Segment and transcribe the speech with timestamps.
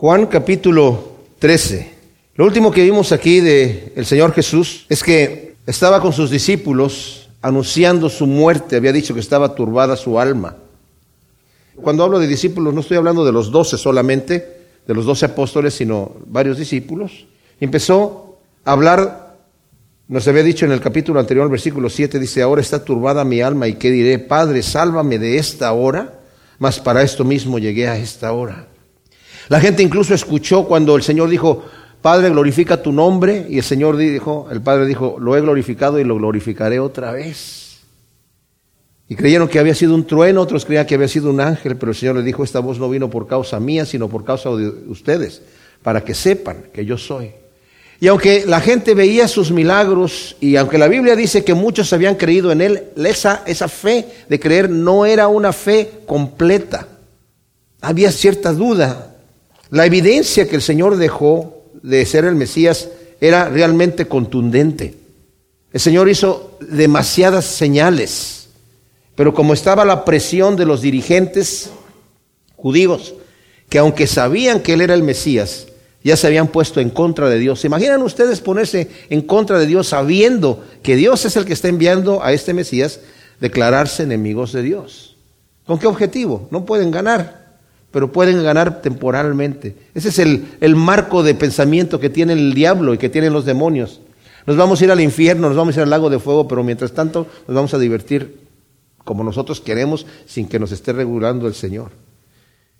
[0.00, 1.10] Juan capítulo
[1.40, 1.90] 13.
[2.36, 7.28] Lo último que vimos aquí de el Señor Jesús es que estaba con sus discípulos
[7.42, 10.54] anunciando su muerte, había dicho que estaba turbada su alma.
[11.74, 15.74] Cuando hablo de discípulos no estoy hablando de los doce solamente, de los doce apóstoles,
[15.74, 17.26] sino varios discípulos.
[17.58, 19.36] empezó a hablar,
[20.06, 23.66] nos había dicho en el capítulo anterior, versículo 7, dice, ahora está turbada mi alma
[23.66, 26.20] y qué diré, Padre, sálvame de esta hora,
[26.60, 28.68] mas para esto mismo llegué a esta hora.
[29.48, 31.64] La gente incluso escuchó cuando el Señor dijo,
[32.02, 33.46] Padre, glorifica tu nombre.
[33.48, 37.78] Y el Señor dijo, el Padre dijo, lo he glorificado y lo glorificaré otra vez.
[39.08, 41.92] Y creyeron que había sido un trueno, otros creían que había sido un ángel, pero
[41.92, 44.68] el Señor le dijo, esta voz no vino por causa mía, sino por causa de
[44.88, 45.40] ustedes,
[45.82, 47.30] para que sepan que yo soy.
[48.00, 52.16] Y aunque la gente veía sus milagros, y aunque la Biblia dice que muchos habían
[52.16, 56.86] creído en Él, esa, esa fe de creer no era una fe completa.
[57.80, 59.17] Había cierta duda
[59.70, 62.88] la evidencia que el Señor dejó de ser el Mesías
[63.20, 64.94] era realmente contundente.
[65.72, 68.48] El Señor hizo demasiadas señales,
[69.14, 71.70] pero como estaba la presión de los dirigentes
[72.56, 73.14] judíos,
[73.68, 75.66] que aunque sabían que Él era el Mesías,
[76.02, 77.60] ya se habían puesto en contra de Dios.
[77.60, 81.68] ¿Se imaginan ustedes ponerse en contra de Dios sabiendo que Dios es el que está
[81.68, 83.00] enviando a este Mesías,
[83.40, 85.16] declararse enemigos de Dios?
[85.66, 86.48] ¿Con qué objetivo?
[86.50, 87.37] No pueden ganar
[87.90, 89.76] pero pueden ganar temporalmente.
[89.94, 93.44] Ese es el, el, marco de pensamiento que tiene el diablo y que tienen los
[93.44, 94.00] demonios.
[94.46, 96.62] Nos vamos a ir al infierno, nos vamos a ir al lago de fuego, pero
[96.62, 98.40] mientras tanto nos vamos a divertir
[99.04, 101.90] como nosotros queremos sin que nos esté regulando el Señor.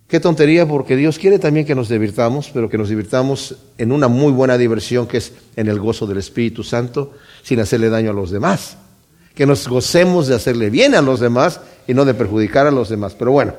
[0.09, 4.09] Qué tontería, porque Dios quiere también que nos divirtamos, pero que nos divirtamos en una
[4.09, 8.15] muy buena diversión que es en el gozo del Espíritu Santo, sin hacerle daño a
[8.15, 8.79] los demás.
[9.35, 12.89] Que nos gocemos de hacerle bien a los demás y no de perjudicar a los
[12.89, 13.15] demás.
[13.19, 13.53] Pero bueno,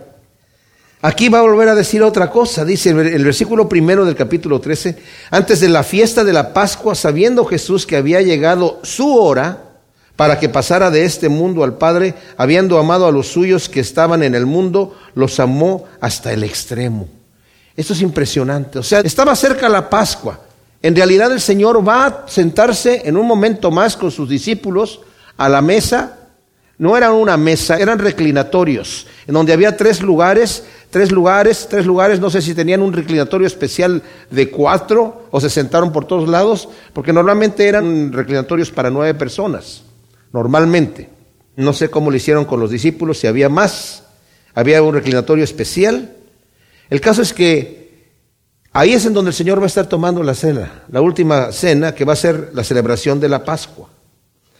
[1.01, 4.97] Aquí va a volver a decir otra cosa, dice el versículo primero del capítulo 13,
[5.31, 9.63] antes de la fiesta de la Pascua, sabiendo Jesús que había llegado su hora
[10.17, 14.23] para que pasara de este mundo al Padre, habiendo amado a los suyos que estaban
[14.23, 17.07] en el mundo, los amó hasta el extremo.
[17.77, 20.41] Esto es impresionante, o sea, estaba cerca la Pascua.
[20.81, 24.99] En realidad el Señor va a sentarse en un momento más con sus discípulos
[25.37, 26.18] a la mesa.
[26.79, 32.19] No era una mesa, eran reclinatorios, en donde había tres lugares tres lugares, tres lugares,
[32.19, 36.67] no sé si tenían un reclinatorio especial de cuatro o se sentaron por todos lados,
[36.93, 39.83] porque normalmente eran reclinatorios para nueve personas,
[40.33, 41.09] normalmente.
[41.55, 44.03] No sé cómo lo hicieron con los discípulos, si había más,
[44.55, 46.15] había un reclinatorio especial.
[46.89, 48.13] El caso es que
[48.71, 51.93] ahí es en donde el Señor va a estar tomando la cena, la última cena
[51.93, 53.89] que va a ser la celebración de la Pascua.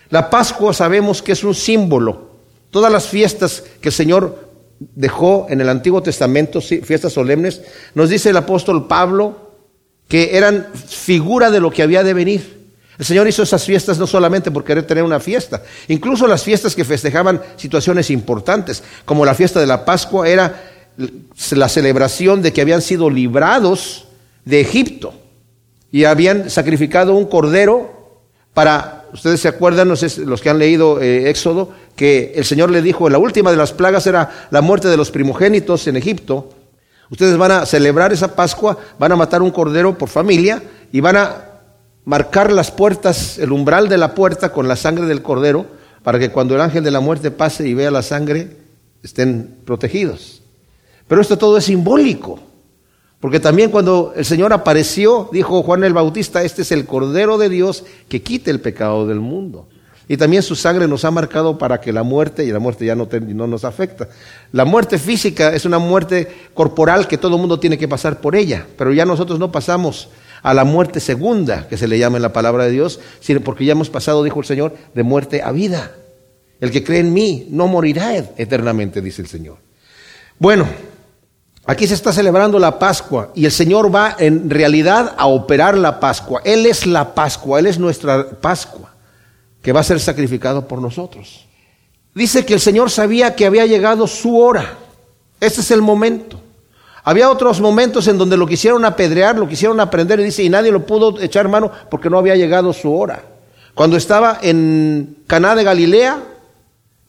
[0.10, 2.30] La Pascua sabemos que es un símbolo.
[2.72, 4.50] Todas las fiestas que el Señor
[4.80, 7.62] dejó en el Antiguo Testamento, fiestas solemnes,
[7.94, 9.50] nos dice el apóstol Pablo
[10.08, 12.60] que eran figura de lo que había de venir.
[12.98, 16.76] El Señor hizo esas fiestas no solamente por querer tener una fiesta, incluso las fiestas
[16.76, 20.62] que festejaban situaciones importantes, como la fiesta de la Pascua era
[21.52, 24.08] la celebración de que habían sido librados
[24.44, 25.14] de Egipto
[25.92, 28.22] y habían sacrificado un cordero
[28.54, 33.10] para, ustedes se acuerdan, los que han leído eh, Éxodo, que el Señor le dijo,
[33.10, 36.50] la última de las plagas era la muerte de los primogénitos en Egipto.
[37.10, 40.62] Ustedes van a celebrar esa Pascua, van a matar un cordero por familia
[40.92, 41.46] y van a
[42.06, 45.66] marcar las puertas, el umbral de la puerta con la sangre del cordero,
[46.04, 48.58] para que cuando el ángel de la muerte pase y vea la sangre,
[49.04, 50.42] estén protegidos.
[51.08, 52.40] Pero esto todo es simbólico,
[53.20, 57.50] porque también cuando el Señor apareció, dijo Juan el Bautista, este es el Cordero de
[57.50, 59.68] Dios que quite el pecado del mundo.
[60.08, 62.96] Y también su sangre nos ha marcado para que la muerte, y la muerte ya
[62.96, 64.10] no, no nos afecta.
[64.52, 68.36] La muerte física es una muerte corporal que todo el mundo tiene que pasar por
[68.36, 70.10] ella, pero ya nosotros no pasamos
[70.42, 73.66] a la muerte segunda, que se le llama en la palabra de Dios, sino porque
[73.66, 75.92] ya hemos pasado, dijo el Señor, de muerte a vida.
[76.60, 79.58] El que cree en mí no morirá eternamente, dice el Señor.
[80.40, 80.68] Bueno,
[81.70, 86.00] aquí se está celebrando la Pascua y el Señor va en realidad a operar la
[86.00, 86.42] Pascua.
[86.44, 88.90] Él es la Pascua, Él es nuestra Pascua
[89.62, 91.46] que va a ser sacrificado por nosotros.
[92.16, 94.80] Dice que el Señor sabía que había llegado su hora.
[95.40, 96.42] Este es el momento.
[97.04, 100.72] Había otros momentos en donde lo quisieron apedrear, lo quisieron aprender y dice, y nadie
[100.72, 103.24] lo pudo echar mano porque no había llegado su hora.
[103.76, 106.24] Cuando estaba en Caná de Galilea,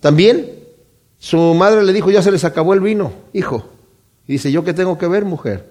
[0.01, 0.51] también
[1.19, 3.80] su madre le dijo, ya se les acabó el vino, hijo.
[4.31, 5.69] Dice, ¿yo qué tengo que ver, mujer?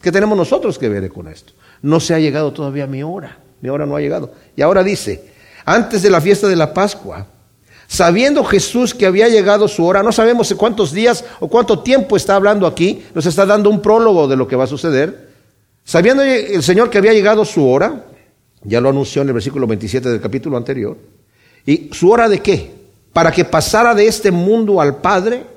[0.00, 1.52] ¿Qué tenemos nosotros que ver con esto?
[1.82, 4.32] No se ha llegado todavía mi hora, mi hora no ha llegado.
[4.54, 5.24] Y ahora dice,
[5.64, 7.26] antes de la fiesta de la Pascua.
[7.88, 12.36] Sabiendo Jesús que había llegado su hora, no sabemos cuántos días o cuánto tiempo está
[12.36, 15.30] hablando aquí, nos está dando un prólogo de lo que va a suceder.
[15.82, 18.06] Sabiendo el Señor que había llegado su hora,
[18.62, 20.96] ya lo anunció en el versículo 27 del capítulo anterior,
[21.64, 22.72] ¿y su hora de qué?
[23.12, 25.55] Para que pasara de este mundo al Padre,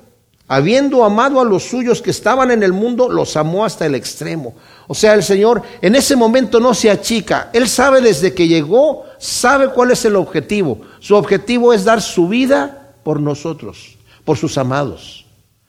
[0.50, 4.56] habiendo amado a los suyos que estaban en el mundo, los amó hasta el extremo.
[4.88, 7.50] O sea, el Señor en ese momento no se achica.
[7.52, 10.80] Él sabe desde que llegó, sabe cuál es el objetivo.
[10.98, 15.24] Su objetivo es dar su vida por nosotros, por sus amados,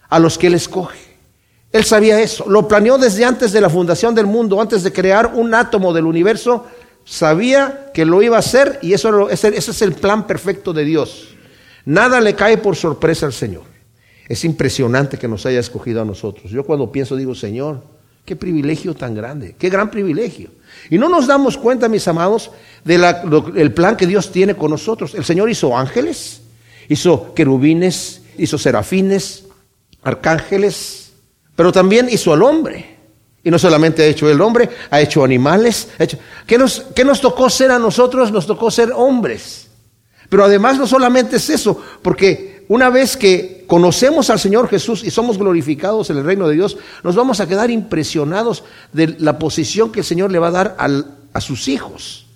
[0.10, 1.16] a los que Él escoge.
[1.72, 2.50] Él sabía eso.
[2.50, 6.08] Lo planeó desde antes de la fundación del mundo, antes de crear un átomo del
[6.08, 6.66] universo.
[7.06, 11.28] Sabía que lo iba a hacer y eso, ese es el plan perfecto de Dios.
[11.86, 13.70] Nada le cae por sorpresa al Señor.
[14.32, 16.52] Es impresionante que nos haya escogido a nosotros.
[16.52, 17.82] Yo cuando pienso digo, Señor,
[18.26, 20.52] Qué privilegio tan grande, qué gran privilegio.
[20.90, 22.52] Y no nos damos cuenta, mis amados,
[22.84, 25.16] del plan que Dios tiene con nosotros.
[25.16, 26.42] El Señor hizo ángeles,
[26.88, 29.46] hizo querubines, hizo serafines,
[30.04, 31.14] arcángeles,
[31.56, 32.98] pero también hizo al hombre.
[33.44, 35.90] Y no solamente ha hecho el hombre, ha hecho animales.
[35.98, 36.20] hecho...
[36.46, 38.32] ¿Qué, nos, ¿Qué nos tocó ser a nosotros?
[38.32, 39.68] Nos tocó ser hombres.
[40.30, 45.12] Pero además no solamente es eso, porque una vez que conocemos al Señor Jesús y
[45.12, 49.92] somos glorificados en el reino de Dios, nos vamos a quedar impresionados de la posición
[49.92, 50.76] que el Señor le va a dar
[51.34, 52.28] a sus hijos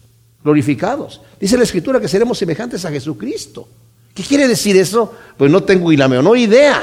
[0.44, 1.22] glorificados.
[1.40, 3.68] Dice la Escritura que seremos semejantes a Jesucristo.
[4.14, 5.14] ¿Qué quiere decir eso?
[5.38, 6.82] Pues no tengo ni la menor idea,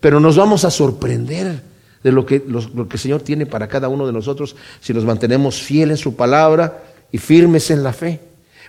[0.00, 1.62] pero nos vamos a sorprender
[2.02, 5.04] de lo que, lo que el Señor tiene para cada uno de nosotros si nos
[5.04, 8.20] mantenemos fieles en su palabra y firmes en la fe.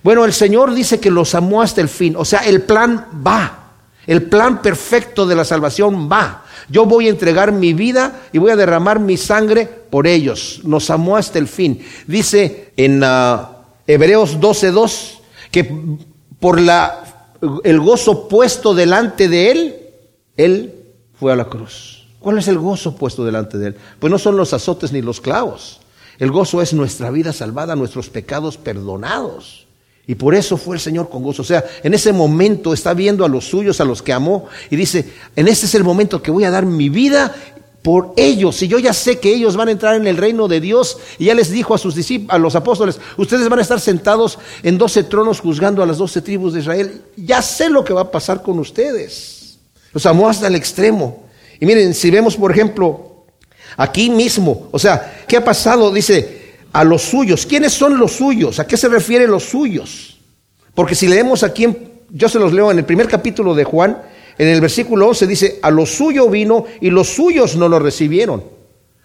[0.03, 3.62] Bueno, el Señor dice que los amó hasta el fin, o sea, el plan va.
[4.05, 6.45] El plan perfecto de la salvación va.
[6.69, 10.61] Yo voy a entregar mi vida y voy a derramar mi sangre por ellos.
[10.63, 11.85] Nos amó hasta el fin.
[12.07, 13.47] Dice en uh,
[13.87, 15.19] Hebreos 12:2
[15.51, 15.97] que
[16.39, 17.29] por la,
[17.63, 19.75] el gozo puesto delante de él,
[20.35, 20.73] él
[21.17, 22.05] fue a la cruz.
[22.19, 23.75] ¿Cuál es el gozo puesto delante de él?
[23.99, 25.81] Pues no son los azotes ni los clavos.
[26.19, 29.67] El gozo es nuestra vida salvada, nuestros pecados perdonados.
[30.05, 31.43] Y por eso fue el Señor con gozo.
[31.43, 34.75] O sea, en ese momento está viendo a los suyos, a los que amó, y
[34.75, 35.05] dice,
[35.35, 37.33] en este es el momento que voy a dar mi vida
[37.83, 38.61] por ellos.
[38.63, 40.97] Y yo ya sé que ellos van a entrar en el reino de Dios.
[41.19, 44.39] Y ya les dijo a sus discípulos, a los apóstoles, ustedes van a estar sentados
[44.63, 47.01] en doce tronos juzgando a las doce tribus de Israel.
[47.15, 49.59] Ya sé lo que va a pasar con ustedes.
[49.93, 51.23] Los amó hasta el extremo.
[51.59, 53.25] Y miren, si vemos, por ejemplo,
[53.77, 55.91] aquí mismo, o sea, ¿qué ha pasado?
[55.91, 56.32] Dice,
[56.73, 57.45] a los suyos.
[57.45, 58.59] ¿Quiénes son los suyos?
[58.59, 60.19] ¿A qué se refieren los suyos?
[60.73, 61.67] Porque si leemos aquí,
[62.09, 64.01] yo se los leo en el primer capítulo de Juan,
[64.37, 68.43] en el versículo 11 dice, a los suyos vino y los suyos no lo recibieron.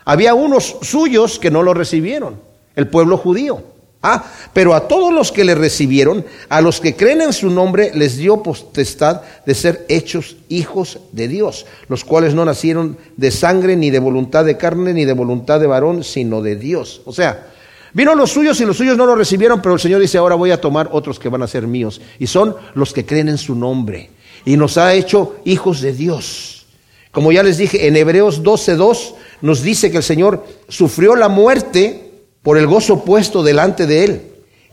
[0.05, 2.41] Había unos suyos que no lo recibieron,
[2.75, 3.63] el pueblo judío.
[4.01, 7.91] Ah, pero a todos los que le recibieron, a los que creen en su nombre,
[7.95, 13.77] les dio potestad de ser hechos hijos de Dios, los cuales no nacieron de sangre,
[13.77, 17.03] ni de voluntad de carne, ni de voluntad de varón, sino de Dios.
[17.07, 17.49] O sea,
[17.95, 20.51] Vino los suyos y los suyos no lo recibieron, pero el Señor dice, ahora voy
[20.51, 22.01] a tomar otros que van a ser míos.
[22.19, 24.11] Y son los que creen en su nombre.
[24.45, 26.67] Y nos ha hecho hijos de Dios.
[27.11, 32.13] Como ya les dije, en Hebreos 12.2 nos dice que el Señor sufrió la muerte
[32.43, 34.23] por el gozo puesto delante de él.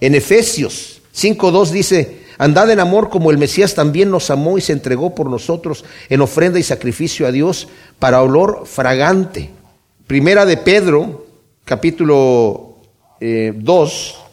[0.02, 4.74] En Efesios 5.2 dice, andad en amor como el Mesías también nos amó y se
[4.74, 7.70] entregó por nosotros en ofrenda y sacrificio a Dios
[8.00, 9.50] para olor fragante.
[10.08, 11.26] Primera de Pedro,
[11.64, 12.65] capítulo
[13.56, 14.26] 2, eh,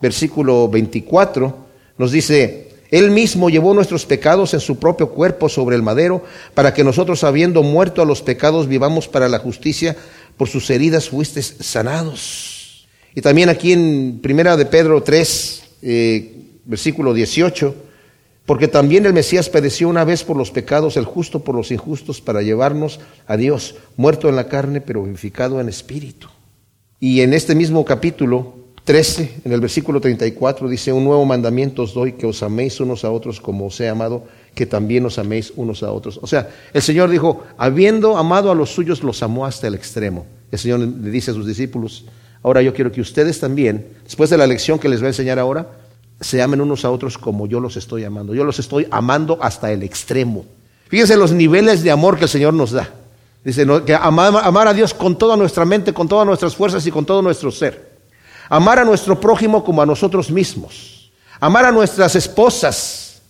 [0.00, 1.56] versículo 24,
[1.98, 6.24] nos dice, Él mismo llevó nuestros pecados en su propio cuerpo sobre el madero,
[6.54, 9.96] para que nosotros, habiendo muerto a los pecados, vivamos para la justicia,
[10.36, 12.86] por sus heridas fuiste sanados.
[13.14, 17.74] Y también aquí en Primera de Pedro 3, eh, versículo 18,
[18.46, 22.20] porque también el Mesías padeció una vez por los pecados, el justo por los injustos,
[22.20, 26.28] para llevarnos a Dios, muerto en la carne, pero vivificado en espíritu.
[27.04, 31.92] Y en este mismo capítulo 13, en el versículo 34, dice, un nuevo mandamiento os
[31.92, 35.52] doy, que os améis unos a otros como os he amado, que también os améis
[35.54, 36.18] unos a otros.
[36.22, 40.24] O sea, el Señor dijo, habiendo amado a los suyos, los amó hasta el extremo.
[40.50, 42.06] El Señor le dice a sus discípulos,
[42.42, 45.38] ahora yo quiero que ustedes también, después de la lección que les voy a enseñar
[45.38, 45.72] ahora,
[46.22, 48.34] se amen unos a otros como yo los estoy amando.
[48.34, 50.46] Yo los estoy amando hasta el extremo.
[50.88, 53.03] Fíjense los niveles de amor que el Señor nos da.
[53.44, 57.04] Dice que amar, a Dios con toda nuestra mente, con todas nuestras fuerzas y con
[57.04, 57.92] todo nuestro ser.
[58.48, 61.12] Amar a nuestro prójimo como a nosotros mismos.
[61.40, 63.20] Amar a nuestras esposas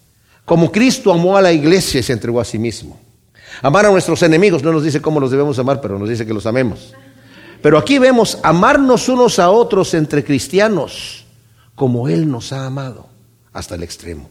[0.45, 3.01] como Cristo amó a la iglesia y se entregó a sí mismo.
[3.61, 6.35] Amar a nuestros enemigos, no nos dice cómo los debemos amar, pero nos dice que
[6.35, 6.95] los amemos.
[7.61, 11.25] Pero aquí vemos amarnos unos a otros entre cristianos
[11.75, 13.09] como Él nos ha amado
[13.53, 14.29] hasta el extremo.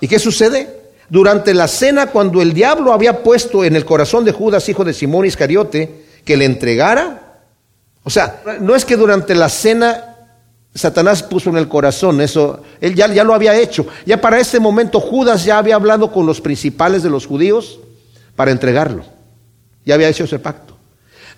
[0.00, 0.83] ¿Y qué sucede?
[1.08, 4.92] Durante la cena cuando el diablo había puesto en el corazón de Judas, hijo de
[4.92, 7.20] Simón Iscariote, que le entregara,
[8.02, 10.14] O sea, no es que durante la cena
[10.74, 13.86] Satanás puso en el corazón eso, él ya, ya, lo había hecho.
[14.04, 17.78] Ya para este momento Judas ya había hablado con los principales de los judíos
[18.34, 19.04] para entregarlo.
[19.86, 20.76] Ya había hecho ese pacto.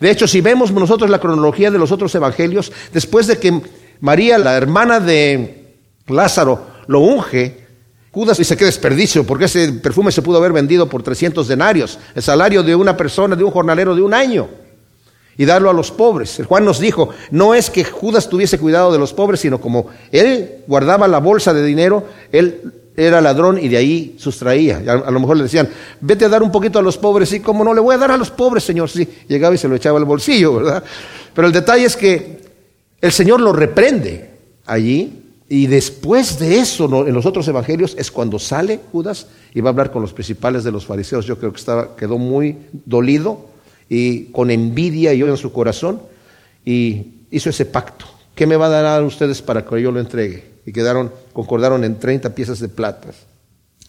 [0.00, 3.60] De hecho, si vemos nosotros la cronología de los otros evangelios, después de que
[4.00, 7.65] María, la hermana de Lázaro, lo unge,
[8.16, 12.22] Judas dice que desperdicio, porque ese perfume se pudo haber vendido por 300 denarios, el
[12.22, 14.48] salario de una persona, de un jornalero de un año
[15.36, 16.38] y darlo a los pobres.
[16.38, 19.88] El Juan nos dijo, no es que Judas tuviese cuidado de los pobres, sino como
[20.12, 24.78] él guardaba la bolsa de dinero, él era ladrón y de ahí sustraía.
[24.78, 25.68] A, lo mejor le decían,
[26.00, 27.30] vete a dar un poquito a los pobres.
[27.34, 28.88] Y como no le voy a dar a los pobres, Señor.
[28.88, 30.82] Sí, llegaba y se lo echaba al bolsillo, ¿verdad?
[31.34, 32.40] Pero el detalle es que
[32.98, 34.30] el Señor lo reprende
[34.64, 39.70] allí y después de eso, en los otros evangelios, es cuando sale Judas y va
[39.70, 41.24] a hablar con los principales de los fariseos.
[41.24, 43.46] Yo creo que estaba, quedó muy dolido
[43.88, 46.00] y con envidia y odio en su corazón
[46.64, 48.06] y hizo ese pacto.
[48.34, 50.56] ¿Qué me va a dar ustedes para que yo lo entregue?
[50.66, 53.08] Y quedaron, concordaron en 30 piezas de plata.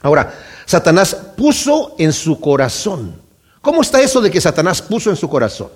[0.02, 0.32] Ahora,
[0.68, 3.20] Satanás puso en su corazón.
[3.62, 5.70] ¿Cómo está eso de que Satanás puso en su corazón?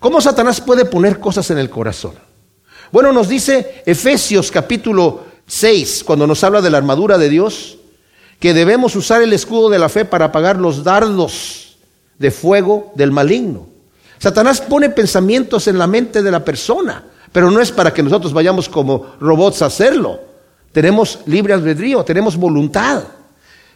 [0.00, 2.14] ¿Cómo Satanás puede poner cosas en el corazón?
[2.94, 7.76] Bueno, nos dice Efesios capítulo 6, cuando nos habla de la armadura de Dios,
[8.38, 11.76] que debemos usar el escudo de la fe para apagar los dardos
[12.20, 13.66] de fuego del maligno.
[14.18, 18.32] Satanás pone pensamientos en la mente de la persona, pero no es para que nosotros
[18.32, 20.20] vayamos como robots a hacerlo.
[20.70, 23.02] Tenemos libre albedrío, tenemos voluntad.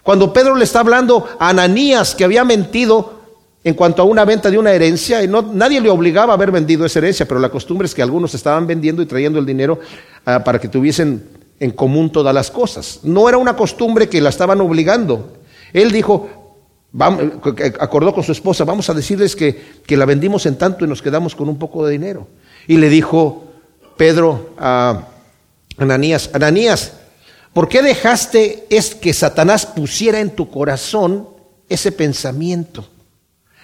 [0.05, 3.18] Cuando Pedro le está hablando a Ananías que había mentido
[3.65, 6.53] en cuanto a una venta de una herencia, y no, nadie le obligaba a haber
[6.53, 9.81] vendido esa herencia, pero la costumbre es que algunos estaban vendiendo y trayendo el dinero
[10.25, 11.25] ah, para que tuviesen
[11.61, 13.01] en común todas las cosas.
[13.03, 15.39] No era una costumbre que la estaban obligando.
[15.73, 16.29] Él dijo,
[17.81, 21.03] acordó con su esposa, vamos a decirles que, que la vendimos en tanto y nos
[21.03, 22.29] quedamos con un poco de dinero.
[22.67, 23.45] Y le dijo
[23.97, 25.09] Pedro a
[25.77, 26.93] Ananías, Ananías,
[27.53, 31.29] ¿por qué dejaste es que Satanás pusiera en tu corazón
[31.69, 32.87] ese pensamiento?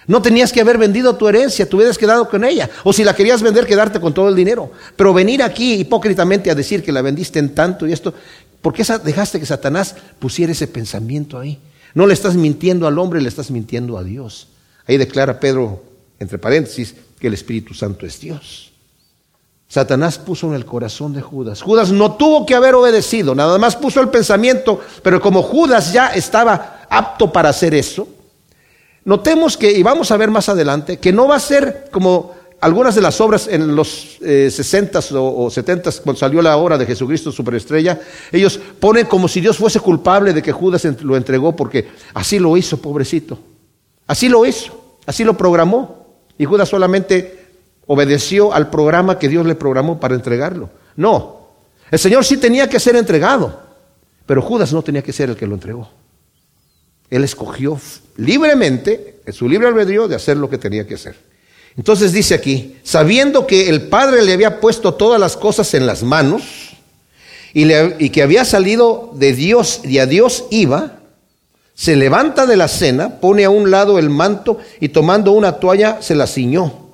[0.07, 2.69] No tenías que haber vendido tu herencia, te hubieras quedado con ella.
[2.83, 4.71] O si la querías vender, quedarte con todo el dinero.
[4.95, 8.13] Pero venir aquí hipócritamente a decir que la vendiste en tanto y esto,
[8.61, 11.59] ¿por qué dejaste que Satanás pusiera ese pensamiento ahí?
[11.93, 14.47] No le estás mintiendo al hombre, le estás mintiendo a Dios.
[14.87, 15.81] Ahí declara Pedro,
[16.19, 18.71] entre paréntesis, que el Espíritu Santo es Dios.
[19.67, 21.61] Satanás puso en el corazón de Judas.
[21.61, 26.09] Judas no tuvo que haber obedecido, nada más puso el pensamiento, pero como Judas ya
[26.09, 28.07] estaba apto para hacer eso,
[29.05, 32.95] notemos que, y vamos a ver más adelante, que no va a ser como algunas
[32.95, 37.31] de las obras en los eh, 60 o, 70 cuando salió la hora de Jesucristo
[37.31, 37.99] Superestrella,
[38.31, 42.57] ellos ponen como si Dios fuese culpable de que Judas lo entregó porque así lo
[42.57, 43.37] hizo, pobrecito.
[44.07, 46.05] Así lo hizo, así lo programó.
[46.37, 47.45] Y Judas solamente
[47.87, 50.69] obedeció al programa que Dios le programó para entregarlo.
[50.95, 51.49] No,
[51.91, 53.59] el Señor sí tenía que ser entregado,
[54.25, 55.89] pero Judas no tenía que ser el que lo entregó.
[57.09, 57.79] Él escogió
[58.17, 61.15] libremente, en su libre albedrío, de hacer lo que tenía que hacer.
[61.77, 66.03] Entonces dice aquí, sabiendo que el Padre le había puesto todas las cosas en las
[66.03, 66.43] manos
[67.53, 70.99] y, que había salido de Dios y a Dios iba,
[71.73, 76.01] se levanta de la cena, pone a un lado el manto y tomando una toalla
[76.01, 76.85] se la ciñó.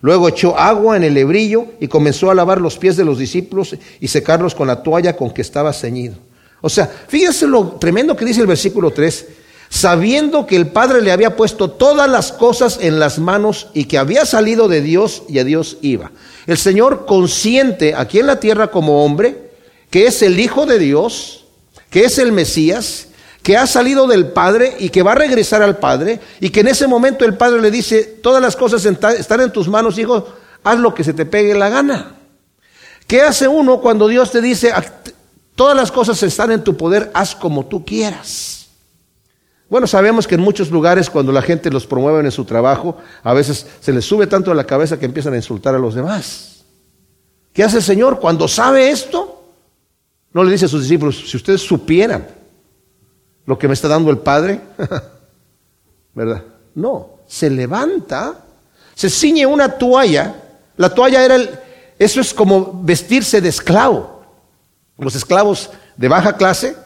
[0.00, 3.76] Luego echó agua en el hebrillo y comenzó a lavar los pies de los discípulos
[4.00, 6.16] y secarlos con la toalla con que estaba ceñido.
[6.60, 9.26] O sea, fíjense lo tremendo que dice el versículo 3
[9.74, 13.98] sabiendo que el Padre le había puesto todas las cosas en las manos y que
[13.98, 16.12] había salido de Dios y a Dios iba.
[16.46, 19.50] El Señor consciente aquí en la tierra como hombre,
[19.90, 21.46] que es el Hijo de Dios,
[21.90, 23.08] que es el Mesías,
[23.42, 26.68] que ha salido del Padre y que va a regresar al Padre, y que en
[26.68, 30.24] ese momento el Padre le dice, todas las cosas están en tus manos, hijo,
[30.62, 32.14] haz lo que se te pegue la gana.
[33.08, 34.72] ¿Qué hace uno cuando Dios te dice,
[35.56, 38.63] todas las cosas están en tu poder, haz como tú quieras?
[39.68, 43.32] Bueno, sabemos que en muchos lugares cuando la gente los promueve en su trabajo, a
[43.32, 46.64] veces se les sube tanto a la cabeza que empiezan a insultar a los demás.
[47.52, 49.42] ¿Qué hace el Señor cuando sabe esto?
[50.32, 52.26] No le dice a sus discípulos, si ustedes supieran
[53.46, 54.60] lo que me está dando el Padre,
[56.14, 56.42] ¿verdad?
[56.74, 58.44] No, se levanta,
[58.94, 60.34] se ciñe una toalla,
[60.76, 61.50] la toalla era el,
[61.98, 64.24] eso es como vestirse de esclavo.
[64.98, 66.76] Los esclavos de baja clase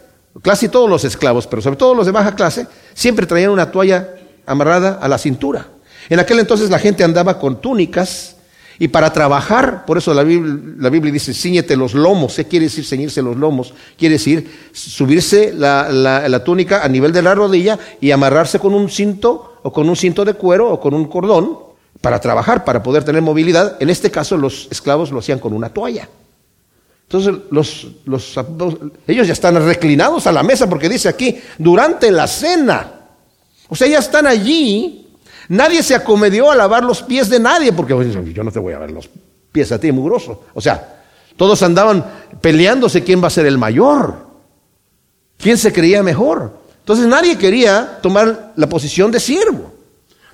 [0.42, 4.08] casi todos los esclavos, pero sobre todo los de baja clase, siempre traían una toalla
[4.46, 5.68] amarrada a la cintura.
[6.08, 8.36] En aquel entonces la gente andaba con túnicas
[8.80, 12.36] y para trabajar, por eso la Biblia, dice, ciñete los lomos.
[12.36, 13.74] ¿Qué quiere decir ceñirse los lomos?
[13.98, 18.88] Quiere decir subirse la, la, túnica a nivel de la rodilla y amarrarse con un
[18.88, 21.58] cinto o con un cinto de cuero o con un cordón
[22.00, 23.76] para trabajar, para poder tener movilidad.
[23.80, 26.08] En este caso los esclavos lo hacían con una toalla.
[27.08, 28.38] Entonces los, los,
[29.06, 32.92] ellos ya están reclinados a la mesa porque dice aquí, durante la cena.
[33.66, 35.08] O sea, ya están allí.
[35.48, 37.94] Nadie se acomedió a lavar los pies de nadie porque
[38.34, 39.08] yo no te voy a ver los
[39.50, 40.44] pies a ti, mugroso.
[40.52, 41.02] O sea,
[41.38, 42.04] todos andaban
[42.42, 44.26] peleándose quién va a ser el mayor,
[45.38, 46.58] quién se creía mejor.
[46.80, 49.72] Entonces nadie quería tomar la posición de siervo.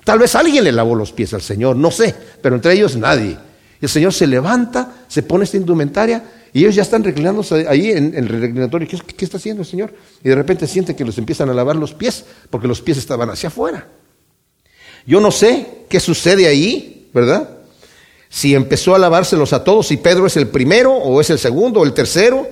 [0.03, 3.37] Tal vez alguien le lavó los pies al Señor, no sé, pero entre ellos nadie.
[3.79, 6.23] El Señor se levanta, se pone esta indumentaria
[6.55, 8.87] y ellos ya están reclinándose ahí en, el reclinatorio.
[8.87, 9.93] ¿Qué, ¿Qué, está haciendo el Señor?
[10.23, 13.29] Y de repente sienten que los empiezan a lavar los pies porque los pies estaban
[13.29, 13.87] hacia afuera.
[15.05, 17.55] Yo no sé qué sucede ahí, ¿verdad?
[18.35, 21.79] si empezó a lavárselos a todos, si Pedro es el primero o es el segundo
[21.79, 22.45] o el tercero,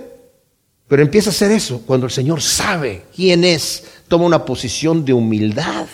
[0.88, 5.12] pero empieza a hacer eso cuando el Señor sabe quién es, toma una posición de
[5.12, 5.86] humildad.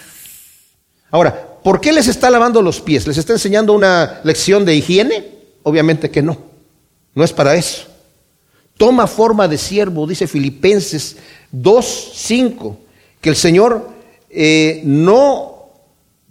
[1.10, 3.08] Ahora, ¿por qué les está lavando los pies?
[3.08, 5.26] ¿Les está enseñando una lección de higiene?
[5.64, 6.38] Obviamente que no,
[7.16, 7.88] no es para eso.
[8.80, 11.18] Toma forma de siervo, dice Filipenses
[11.54, 12.78] 2.5,
[13.20, 13.90] que el Señor
[14.30, 15.70] eh, no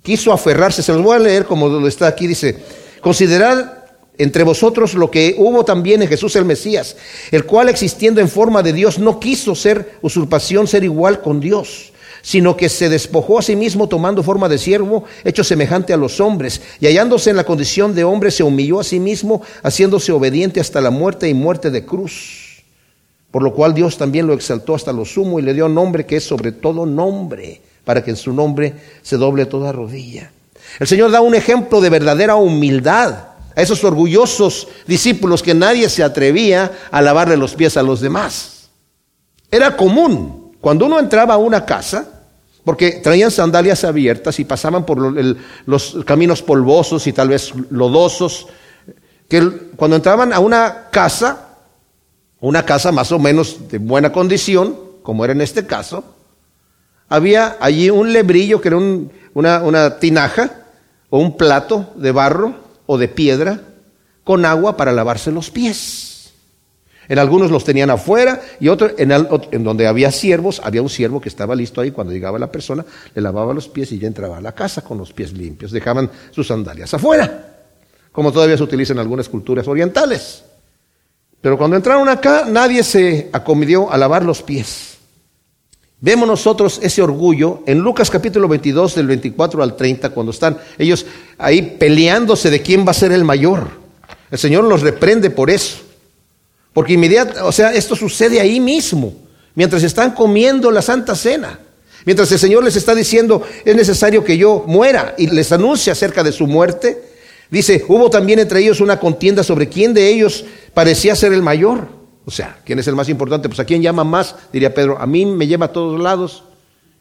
[0.02, 2.57] quiso aferrarse, se los voy a leer como lo está aquí, dice,
[3.02, 3.75] Considerad
[4.17, 6.97] entre vosotros lo que hubo también en Jesús el Mesías,
[7.31, 11.93] el cual existiendo en forma de Dios no quiso ser usurpación, ser igual con Dios,
[12.22, 16.20] sino que se despojó a sí mismo tomando forma de siervo, hecho semejante a los
[16.20, 20.60] hombres, y hallándose en la condición de hombre se humilló a sí mismo, haciéndose obediente
[20.60, 22.64] hasta la muerte y muerte de cruz.
[23.30, 26.16] Por lo cual Dios también lo exaltó hasta lo sumo y le dio nombre que
[26.16, 30.30] es sobre todo nombre, para que en su nombre se doble toda rodilla
[30.78, 33.14] el Señor da un ejemplo de verdadera humildad
[33.56, 38.70] a esos orgullosos discípulos que nadie se atrevía a lavarle los pies a los demás.
[39.50, 42.07] Era común, cuando uno entraba a una casa,
[42.65, 44.99] porque traían sandalias abiertas y pasaban por
[45.67, 48.47] los caminos polvosos y tal vez lodosos,
[49.29, 49.41] que
[49.77, 51.49] cuando entraban a una casa,
[52.41, 56.05] una casa más o menos de buena condición, como era en este caso,
[57.09, 58.79] había allí un lebrillo que era
[59.35, 60.51] una, una tinaja
[61.11, 62.55] o un plato de barro
[62.87, 63.61] o de piedra
[64.25, 66.08] con agua para lavarse los pies.
[67.09, 71.29] En algunos los tenían afuera y otros, en, donde había siervos, había un siervo que
[71.29, 74.40] estaba listo ahí cuando llegaba la persona, le lavaba los pies y ya entraba a
[74.40, 75.73] la casa con los pies limpios.
[75.73, 77.57] Dejaban sus sandalias afuera,
[78.12, 80.44] como todavía se utiliza en algunas culturas orientales.
[81.40, 84.99] Pero cuando entraron acá, nadie se acomedió a lavar los pies.
[86.01, 91.07] Vemos nosotros ese orgullo en Lucas capítulo 22 del 24 al 30 cuando están ellos
[91.38, 93.68] ahí peleándose de quién va a ser el mayor.
[94.31, 95.88] El Señor los reprende por eso.
[96.72, 99.14] Porque inmediatamente, o sea, esto sucede ahí mismo,
[99.54, 101.59] mientras están comiendo la Santa Cena.
[102.04, 106.22] Mientras el Señor les está diciendo, es necesario que yo muera y les anuncia acerca
[106.22, 107.02] de su muerte.
[107.50, 111.88] Dice, hubo también entre ellos una contienda sobre quién de ellos parecía ser el mayor.
[112.24, 113.48] O sea, ¿quién es el más importante?
[113.48, 114.98] Pues a quién llama más, diría Pedro.
[115.00, 116.44] A mí me lleva a todos lados.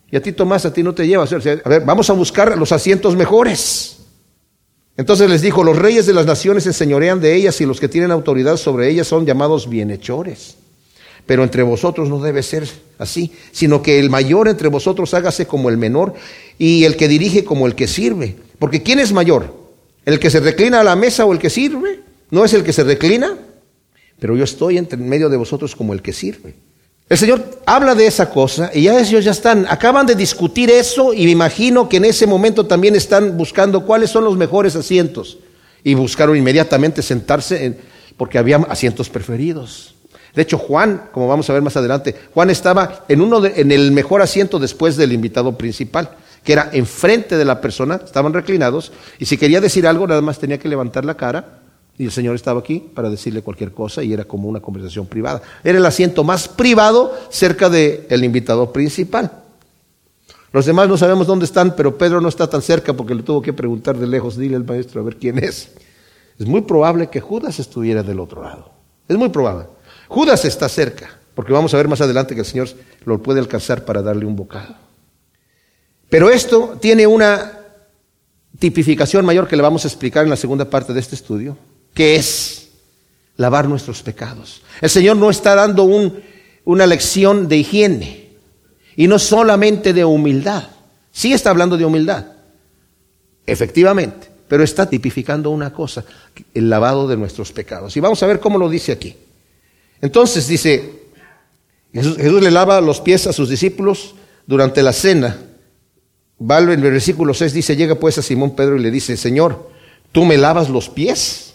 [0.10, 1.25] Y a ti, Tomás, a ti no te lleva.
[1.25, 3.97] a ver, vamos a buscar los asientos mejores.
[4.97, 7.88] Entonces les dijo, los reyes de las naciones se enseñorean de ellas y los que
[7.88, 10.57] tienen autoridad sobre ellas son llamados bienhechores.
[11.25, 15.69] Pero entre vosotros no debe ser así, sino que el mayor entre vosotros hágase como
[15.69, 16.15] el menor
[16.57, 18.36] y el que dirige como el que sirve.
[18.60, 19.53] Porque ¿quién es mayor?
[20.05, 21.99] ¿El que se reclina a la mesa o el que sirve?
[22.31, 23.38] ¿No es el que se reclina?
[24.19, 26.55] pero yo estoy entre medio de vosotros como el que sirve.
[27.10, 31.13] El Señor habla de esa cosa y ya ellos ya están, acaban de discutir eso
[31.13, 35.38] y me imagino que en ese momento también están buscando cuáles son los mejores asientos
[35.86, 37.78] y buscaron inmediatamente sentarse en,
[38.17, 39.96] porque había asientos preferidos.
[40.36, 43.93] De hecho, Juan, como vamos a ver más adelante, Juan estaba en uno en el
[43.93, 46.10] mejor asiento después del invitado principal,
[46.43, 50.39] que era enfrente de la persona, estaban reclinados y si quería decir algo nada más
[50.39, 51.62] tenía que levantar la cara
[51.97, 55.41] y el Señor estaba aquí para decirle cualquier cosa y era como una conversación privada.
[55.63, 59.31] Era el asiento más privado cerca del invitado principal.
[60.51, 63.41] Los demás no sabemos dónde están, pero Pedro no está tan cerca porque le tuvo
[63.41, 65.71] que preguntar de lejos, dile al maestro a ver quién es.
[66.39, 68.71] Es muy probable que Judas estuviera del otro lado.
[69.07, 69.65] Es muy probable.
[70.07, 72.69] Judas está cerca, porque vamos a ver más adelante que el Señor
[73.05, 74.75] lo puede alcanzar para darle un bocado.
[76.10, 77.53] Pero esto tiene una
[78.60, 81.57] tipificación mayor que le vamos a explicar en la segunda parte de este estudio
[81.97, 82.67] que es
[83.38, 84.62] lavar nuestros pecados.
[84.81, 85.83] El Señor no está dando
[86.63, 88.33] una lección de higiene
[88.95, 90.69] y no solamente de humildad.
[91.12, 92.27] Sí está hablando de humildad,
[93.47, 96.05] efectivamente, pero está tipificando una cosa,
[96.53, 97.97] el lavado de nuestros pecados.
[97.97, 99.15] Y vamos a ver cómo lo dice aquí.
[99.99, 101.01] Entonces dice,
[101.91, 104.13] Jesús, Jesús le lava los pies a sus discípulos
[104.45, 105.36] durante la cena.
[106.39, 109.71] Va en el versículo 6 dice, llega pues a Simón Pedro y le dice, Señor,
[110.12, 111.46] ¿tú me lavas los pies?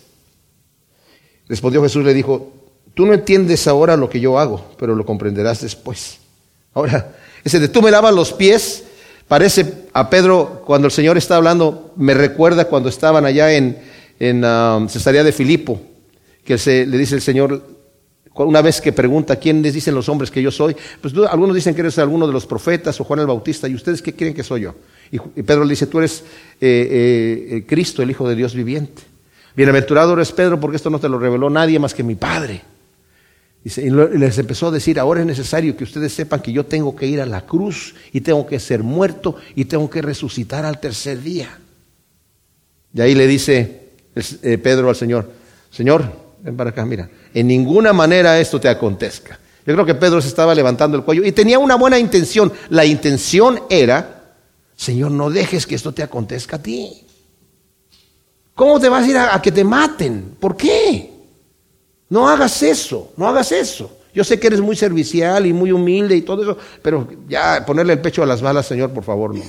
[1.52, 2.50] Respondió Jesús, le dijo,
[2.94, 6.16] tú no entiendes ahora lo que yo hago, pero lo comprenderás después.
[6.72, 8.84] Ahora, ese de tú me lavas los pies,
[9.28, 13.76] parece a Pedro cuando el Señor está hablando, me recuerda cuando estaban allá en,
[14.18, 15.78] en um, Cesarea de Filipo,
[16.42, 17.62] que se, le dice el Señor,
[18.32, 20.74] una vez que pregunta, ¿quién les dicen los hombres que yo soy?
[21.02, 24.00] Pues algunos dicen que eres alguno de los profetas o Juan el Bautista, ¿y ustedes
[24.00, 24.74] qué creen que soy yo?
[25.10, 26.24] Y, Pedro le dice, tú eres
[26.62, 29.11] eh, eh, Cristo, el Hijo de Dios viviente.
[29.54, 32.62] Bienaventurado eres Pedro, porque esto no te lo reveló nadie más que mi Padre.
[33.64, 37.06] y les empezó a decir, ahora es necesario que ustedes sepan que yo tengo que
[37.06, 41.22] ir a la cruz y tengo que ser muerto y tengo que resucitar al tercer
[41.22, 41.58] día.
[42.94, 45.30] Y ahí le dice eh, Pedro al Señor,
[45.70, 46.04] Señor,
[46.42, 49.38] ven para acá, mira, en ninguna manera esto te acontezca.
[49.64, 52.52] Yo creo que Pedro se estaba levantando el cuello y tenía una buena intención.
[52.68, 54.34] La intención era,
[54.74, 57.06] Señor, no dejes que esto te acontezca a ti.
[58.54, 60.36] ¿Cómo te vas a ir a, que te maten?
[60.38, 61.10] ¿Por qué?
[62.08, 63.98] No hagas eso, no hagas eso.
[64.14, 67.94] Yo sé que eres muy servicial y muy humilde y todo eso, pero ya ponerle
[67.94, 69.42] el pecho a las balas, Señor, por favor, no.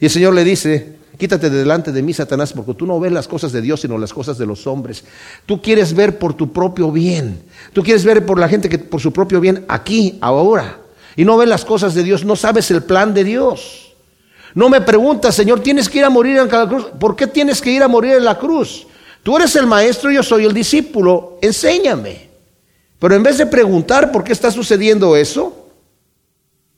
[0.00, 3.12] Y el Señor le dice, Quítate de delante de mí, Satanás, porque tú no ves
[3.12, 5.04] las cosas de Dios, sino las cosas de los hombres.
[5.44, 7.42] Tú quieres ver por tu propio bien.
[7.74, 10.78] Tú quieres ver por la gente que por su propio bien aquí, ahora.
[11.16, 13.89] Y no ves las cosas de Dios, no sabes el plan de Dios.
[14.54, 16.86] No me preguntas, Señor, tienes que ir a morir en la cruz.
[16.98, 18.86] ¿Por qué tienes que ir a morir en la cruz?
[19.22, 21.38] Tú eres el maestro, yo soy el discípulo.
[21.42, 22.30] Enséñame.
[22.98, 25.70] Pero en vez de preguntar por qué está sucediendo eso,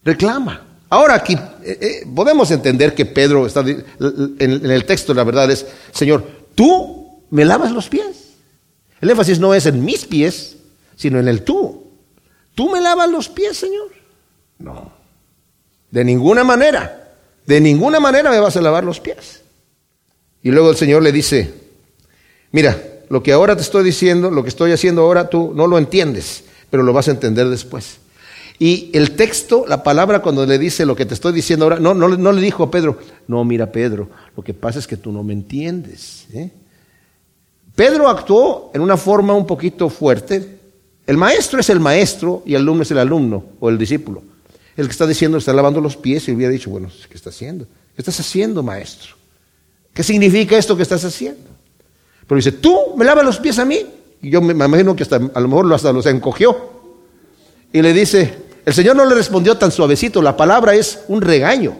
[0.05, 0.67] reclama.
[0.89, 3.83] Ahora aquí eh, eh, podemos entender que Pedro está en,
[4.39, 8.35] el texto, la verdad es, Señor, tú me lavas los pies.
[9.01, 10.57] El énfasis no es en mis pies,
[10.95, 11.87] sino en el tú.
[12.55, 13.91] ¿Tú me lavas los pies, Señor?
[14.59, 14.93] No.
[15.91, 17.02] De ninguna manera.
[17.47, 19.43] De ninguna manera me vas a lavar los pies.
[20.43, 21.53] Y luego el Señor le dice,
[22.51, 25.79] mira, lo que ahora te estoy diciendo, lo que estoy haciendo ahora, tú no lo
[25.79, 27.99] entiendes, pero lo vas a entender después.
[28.59, 31.95] Y el texto, la palabra cuando le dice lo que te estoy diciendo ahora, no,
[31.95, 35.11] no, no le dijo a Pedro, no, mira Pedro, lo que pasa es que tú
[35.13, 36.27] no me entiendes.
[36.33, 36.51] ¿eh?
[37.75, 40.59] Pedro actuó en una forma un poquito fuerte.
[41.07, 44.23] El maestro es el maestro y el alumno es el alumno o el discípulo.
[44.77, 47.67] El que está diciendo, está lavando los pies y hubiera dicho, bueno, ¿qué está haciendo?
[47.95, 49.15] ¿Qué estás haciendo, maestro?
[49.93, 51.51] ¿Qué significa esto que estás haciendo?
[52.27, 53.85] Pero dice, tú me lavas los pies a mí.
[54.23, 56.71] Y yo me imagino que hasta, a lo mejor hasta los encogió.
[57.73, 61.77] Y le dice, el Señor no le respondió tan suavecito, la palabra es un regaño.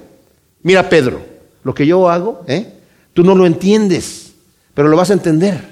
[0.63, 1.23] Mira, Pedro,
[1.63, 2.73] lo que yo hago, ¿eh?
[3.13, 4.33] tú no lo entiendes,
[4.75, 5.72] pero lo vas a entender.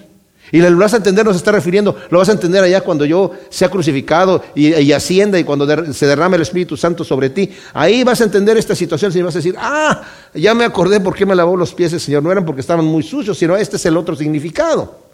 [0.52, 3.30] Y lo vas a entender, nos está refiriendo, lo vas a entender allá cuando yo
[3.50, 7.50] sea crucificado y, ascienda y cuando se derrame el Espíritu Santo sobre ti.
[7.72, 10.02] Ahí vas a entender esta situación y vas a decir, ah,
[10.34, 12.22] ya me acordé por qué me lavó los pies el Señor.
[12.22, 15.10] No eran porque estaban muy sucios, sino este es el otro significado.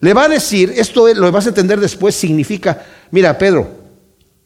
[0.00, 3.66] Le va a decir, esto lo vas a entender después, significa, mira, Pedro,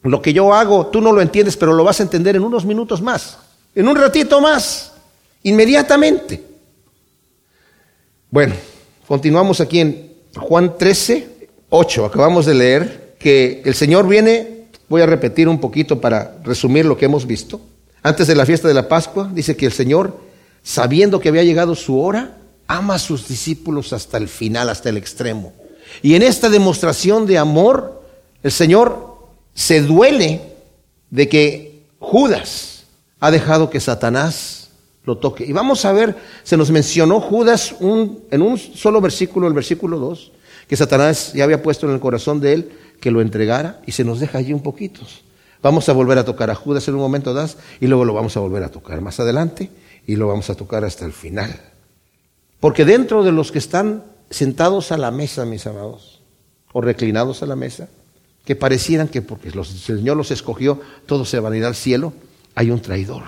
[0.03, 2.65] lo que yo hago, tú no lo entiendes, pero lo vas a entender en unos
[2.65, 3.37] minutos más,
[3.75, 4.93] en un ratito más,
[5.43, 6.41] inmediatamente.
[8.29, 8.55] Bueno,
[9.11, 11.27] continuamos aquí en Juan 13,
[11.69, 12.05] 8.
[12.05, 16.95] Acabamos de leer que el Señor viene, voy a repetir un poquito para resumir lo
[16.95, 17.59] que hemos visto.
[18.03, 20.17] Antes de la fiesta de la Pascua, dice que el Señor,
[20.63, 24.95] sabiendo que había llegado su hora, ama a sus discípulos hasta el final, hasta el
[24.95, 25.51] extremo.
[26.01, 28.01] Y en esta demostración de amor,
[28.43, 29.17] el Señor
[29.53, 30.39] se duele
[31.09, 32.83] de que Judas
[33.19, 34.60] ha dejado que Satanás
[35.03, 35.45] lo toque.
[35.45, 40.31] Y vamos a ver, se nos mencionó Judas en un solo versículo, el versículo 2,
[40.67, 44.03] que Satanás ya había puesto en el corazón de él que lo entregara y se
[44.03, 45.01] nos deja allí un poquito.
[45.61, 48.35] Vamos a volver a tocar a Judas en un momento das y luego lo vamos
[48.37, 49.69] a volver a tocar más adelante
[50.07, 51.59] y lo vamos a tocar hasta el final.
[52.59, 56.21] Porque dentro de los que están sentados a la mesa, mis amados,
[56.73, 57.89] o reclinados a la mesa,
[58.45, 62.13] que parecieran que porque el Señor los escogió, todos se van a ir al cielo,
[62.55, 63.23] hay un traidor.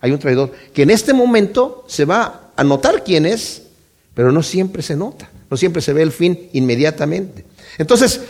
[0.00, 3.62] Hay un traidor que en este momento se va a notar quién es,
[4.14, 7.44] pero no siempre se nota, no siempre se ve el fin inmediatamente.
[7.78, 8.20] Entonces,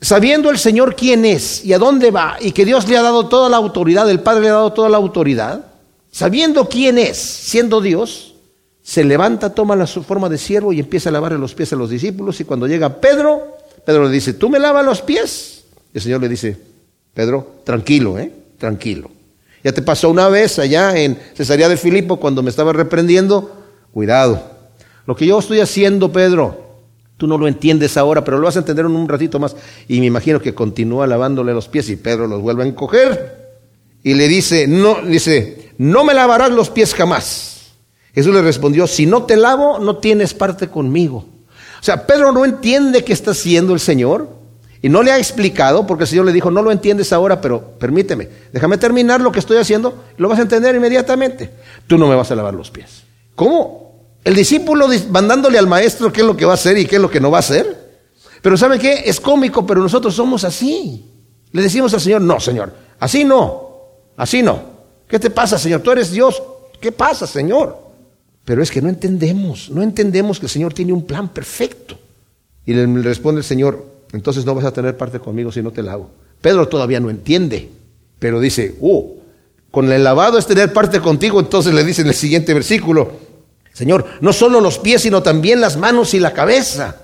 [0.00, 3.28] sabiendo el Señor quién es y a dónde va, y que Dios le ha dado
[3.28, 5.66] toda la autoridad, el Padre le ha dado toda la autoridad,
[6.10, 8.34] sabiendo quién es, siendo Dios,
[8.82, 11.88] se levanta, toma la forma de siervo y empieza a lavarle los pies a los
[11.88, 15.64] discípulos, y cuando llega Pedro, Pedro le dice, ¿tú me lavas los pies?
[15.94, 16.56] El Señor le dice,
[17.14, 18.30] Pedro, tranquilo, ¿eh?
[18.58, 19.10] Tranquilo.
[19.64, 23.50] Ya te pasó una vez allá en Cesarea de Filipo cuando me estaba reprendiendo.
[23.92, 24.42] Cuidado.
[25.06, 26.82] Lo que yo estoy haciendo, Pedro,
[27.16, 29.56] tú no lo entiendes ahora, pero lo vas a entender en un ratito más.
[29.88, 33.56] Y me imagino que continúa lavándole los pies y Pedro los vuelve a encoger.
[34.02, 37.72] Y le dice, no, dice, no me lavarás los pies jamás.
[38.14, 41.24] Jesús le respondió, si no te lavo, no tienes parte conmigo.
[41.80, 44.28] O sea, Pedro no entiende qué está haciendo el Señor
[44.84, 47.70] y no le ha explicado porque el Señor le dijo, no lo entiendes ahora, pero
[47.78, 51.48] permíteme, déjame terminar lo que estoy haciendo, lo vas a entender inmediatamente.
[51.86, 53.02] Tú no me vas a lavar los pies.
[53.34, 54.18] ¿Cómo?
[54.22, 57.00] El discípulo mandándole al maestro qué es lo que va a hacer y qué es
[57.00, 58.02] lo que no va a hacer.
[58.42, 59.04] Pero ¿sabe qué?
[59.06, 61.10] Es cómico, pero nosotros somos así.
[61.50, 62.70] Le decimos al Señor, no, Señor,
[63.00, 63.70] así no,
[64.18, 64.64] así no.
[65.08, 65.80] ¿Qué te pasa, Señor?
[65.80, 66.42] Tú eres Dios.
[66.78, 67.78] ¿Qué pasa, Señor?
[68.44, 71.98] Pero es que no entendemos, no entendemos que el Señor tiene un plan perfecto.
[72.66, 75.82] Y le responde el Señor, entonces no vas a tener parte conmigo si no te
[75.82, 76.08] lavo.
[76.40, 77.68] Pedro todavía no entiende,
[78.18, 79.16] pero dice, uh,
[79.70, 83.12] con el lavado es tener parte contigo, entonces le dice en el siguiente versículo,
[83.72, 86.96] Señor, no solo los pies, sino también las manos y la cabeza.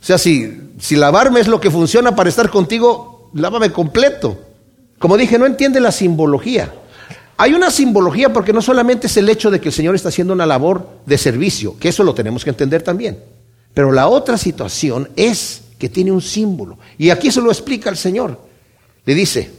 [0.00, 4.38] O sea, si, si lavarme es lo que funciona para estar contigo, lávame completo.
[4.98, 6.72] Como dije, no entiende la simbología.
[7.36, 10.32] Hay una simbología porque no solamente es el hecho de que el Señor está haciendo
[10.32, 13.18] una labor de servicio, que eso lo tenemos que entender también.
[13.74, 16.78] Pero la otra situación es que tiene un símbolo.
[16.96, 18.40] Y aquí se lo explica el Señor.
[19.04, 19.50] Le dice,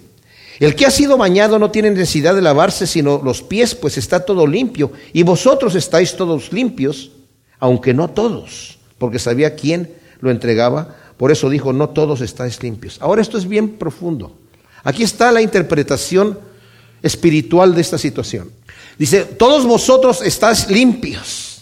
[0.59, 4.25] el que ha sido bañado no tiene necesidad de lavarse sino los pies, pues está
[4.25, 4.91] todo limpio.
[5.13, 7.11] Y vosotros estáis todos limpios,
[7.59, 10.95] aunque no todos, porque sabía quién lo entregaba.
[11.15, 12.97] Por eso dijo, no todos estáis limpios.
[13.01, 14.35] Ahora esto es bien profundo.
[14.83, 16.39] Aquí está la interpretación
[17.03, 18.49] espiritual de esta situación.
[18.97, 21.61] Dice, todos vosotros estáis limpios.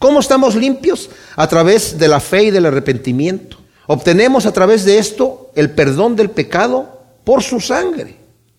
[0.00, 1.10] ¿Cómo estamos limpios?
[1.36, 3.60] A través de la fe y del arrepentimiento.
[3.86, 8.16] Obtenemos a través de esto el perdón del pecado por su sangre.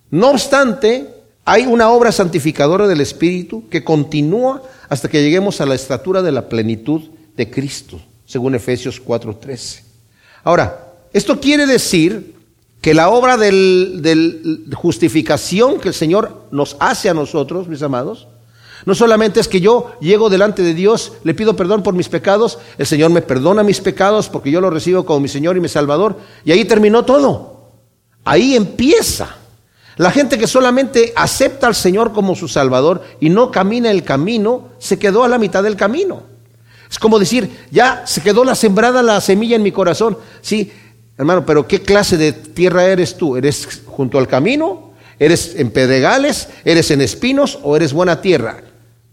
[0.10, 1.07] No obstante,
[1.45, 6.31] hay una obra santificadora del Espíritu que continúa hasta que lleguemos a la estatura de
[6.31, 7.01] la plenitud
[7.36, 9.84] de Cristo, según Efesios 4:13.
[10.43, 12.36] Ahora, esto quiere decir
[12.81, 18.27] que la obra de justificación que el Señor nos hace a nosotros, mis amados,
[18.85, 22.59] no solamente es que yo llego delante de Dios, le pido perdón por mis pecados,
[22.77, 25.67] el Señor me perdona mis pecados porque yo lo recibo como mi Señor y mi
[25.67, 27.69] Salvador, y ahí terminó todo.
[28.23, 29.35] Ahí empieza.
[29.97, 34.69] La gente que solamente acepta al Señor como su Salvador y no camina el camino,
[34.79, 36.23] se quedó a la mitad del camino.
[36.89, 40.17] Es como decir, ya se quedó la sembrada la semilla en mi corazón.
[40.41, 40.71] Sí,
[41.21, 43.37] Hermano, pero ¿qué clase de tierra eres tú?
[43.37, 44.93] ¿Eres junto al camino?
[45.19, 46.47] ¿Eres en pedregales?
[46.65, 48.63] ¿Eres en espinos o eres buena tierra?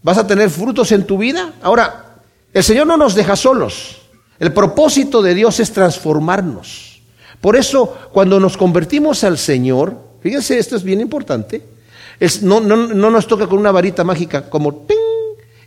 [0.01, 1.53] ¿Vas a tener frutos en tu vida?
[1.61, 2.21] Ahora,
[2.53, 3.97] el Señor no nos deja solos.
[4.39, 7.01] El propósito de Dios es transformarnos.
[7.41, 11.63] Por eso, cuando nos convertimos al Señor, fíjense, esto es bien importante,
[12.41, 14.85] no, no, no, nos toca con una varita mágica como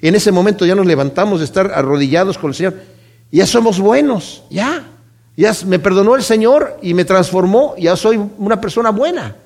[0.02, 2.74] en ese momento ya nos levantamos de estar arrodillados con el Señor.
[3.30, 4.84] Ya somos buenos, ya.
[5.36, 9.36] Ya me perdonó el Señor y me transformó, ya soy una persona buena.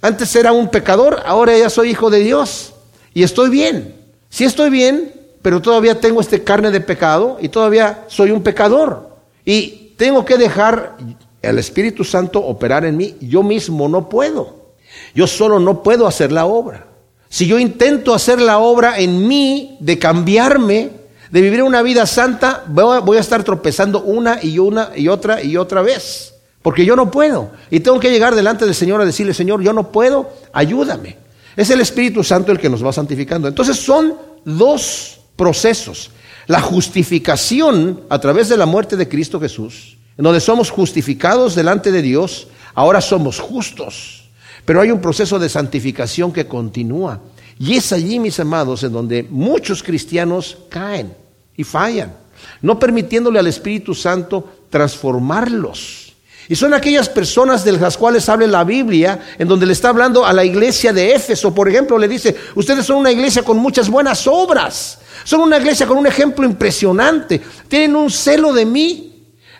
[0.00, 2.72] Antes era un pecador, ahora ya soy hijo de Dios
[3.14, 3.95] y estoy bien.
[4.36, 9.16] Sí estoy bien, pero todavía tengo este carne de pecado y todavía soy un pecador.
[9.46, 10.98] Y tengo que dejar
[11.40, 13.16] el Espíritu Santo operar en mí.
[13.18, 14.74] Yo mismo no puedo.
[15.14, 16.86] Yo solo no puedo hacer la obra.
[17.30, 20.90] Si yo intento hacer la obra en mí de cambiarme,
[21.30, 25.56] de vivir una vida santa, voy a estar tropezando una y una y otra y
[25.56, 26.34] otra vez.
[26.60, 27.52] Porque yo no puedo.
[27.70, 31.24] Y tengo que llegar delante del Señor a decirle, Señor, yo no puedo, ayúdame.
[31.56, 33.48] Es el Espíritu Santo el que nos va santificando.
[33.48, 34.14] Entonces son
[34.44, 36.10] dos procesos.
[36.46, 41.90] La justificación a través de la muerte de Cristo Jesús, en donde somos justificados delante
[41.90, 44.28] de Dios, ahora somos justos.
[44.64, 47.20] Pero hay un proceso de santificación que continúa.
[47.58, 51.14] Y es allí, mis amados, en donde muchos cristianos caen
[51.56, 52.14] y fallan,
[52.60, 56.05] no permitiéndole al Espíritu Santo transformarlos.
[56.48, 60.24] Y son aquellas personas de las cuales habla la Biblia, en donde le está hablando
[60.24, 63.88] a la iglesia de Éfeso, por ejemplo, le dice, ustedes son una iglesia con muchas
[63.88, 69.12] buenas obras, son una iglesia con un ejemplo impresionante, tienen un celo de mí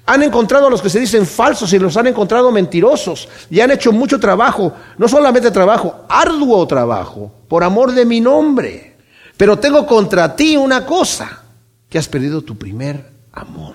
[0.07, 3.29] han encontrado a los que se dicen falsos y los han encontrado mentirosos.
[3.51, 8.97] Y han hecho mucho trabajo, no solamente trabajo, arduo trabajo, por amor de mi nombre.
[9.37, 11.43] Pero tengo contra ti una cosa,
[11.89, 13.75] que has perdido tu primer amor.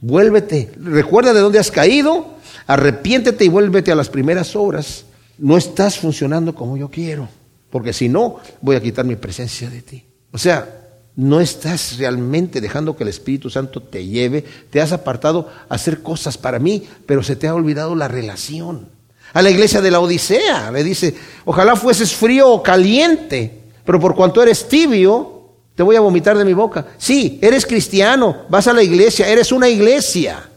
[0.00, 2.31] Vuélvete, recuerda de dónde has caído,
[2.66, 5.04] arrepiéntete y vuélvete a las primeras obras.
[5.38, 7.28] No estás funcionando como yo quiero,
[7.70, 10.04] porque si no, voy a quitar mi presencia de ti.
[10.30, 10.82] O sea,
[11.16, 16.02] no estás realmente dejando que el Espíritu Santo te lleve, te has apartado a hacer
[16.02, 18.88] cosas para mí, pero se te ha olvidado la relación.
[19.34, 24.14] A la iglesia de la Odisea le dice, ojalá fueses frío o caliente, pero por
[24.14, 25.42] cuanto eres tibio,
[25.74, 26.86] te voy a vomitar de mi boca.
[26.98, 30.48] Sí, eres cristiano, vas a la iglesia, eres una iglesia,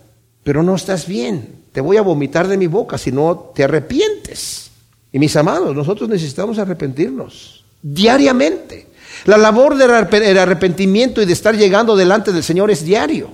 [0.44, 1.64] pero no estás bien.
[1.75, 4.71] Te voy a vomitar de mi boca si no te arrepientes.
[5.11, 8.88] Y mis amados, nosotros necesitamos arrepentirnos diariamente.
[9.25, 9.91] La labor del
[10.38, 13.29] arrepentimiento y de estar llegando delante del Señor es diario.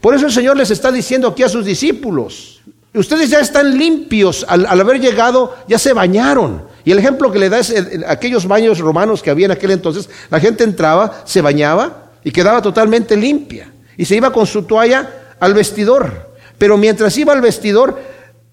[0.00, 2.62] Por eso el Señor les está diciendo aquí a sus discípulos,
[2.94, 6.62] ustedes ya están limpios al, haber llegado, ya se bañaron.
[6.84, 7.74] Y el ejemplo que le da es
[8.06, 12.62] aquellos baños romanos que había en aquel entonces, la gente entraba, se bañaba y quedaba
[12.62, 13.72] totalmente limpia.
[13.96, 16.31] Y se iba con su toalla al vestidor.
[16.62, 17.98] Pero mientras iba al vestidor,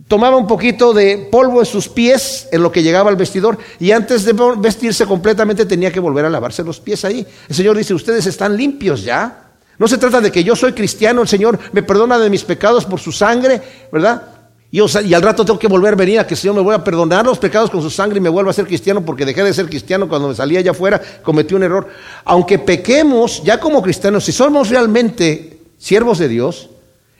[0.07, 3.91] tomaba un poquito de polvo en sus pies en lo que llegaba al vestidor y
[3.91, 7.23] antes de vestirse completamente tenía que volver a lavarse los pies ahí.
[7.47, 9.51] El Señor dice, ustedes están limpios ya.
[9.77, 12.83] No se trata de que yo soy cristiano, el Señor me perdona de mis pecados
[12.83, 14.23] por su sangre, ¿verdad?
[14.71, 14.79] Y,
[15.13, 17.27] al rato tengo que volver a venir a que el Señor me voy a perdonar
[17.27, 19.67] los pecados con su sangre y me vuelva a ser cristiano porque dejé de ser
[19.67, 21.87] cristiano cuando me salía allá afuera, cometí un error.
[22.25, 26.69] Aunque pequemos ya como cristianos, si somos realmente siervos de Dios,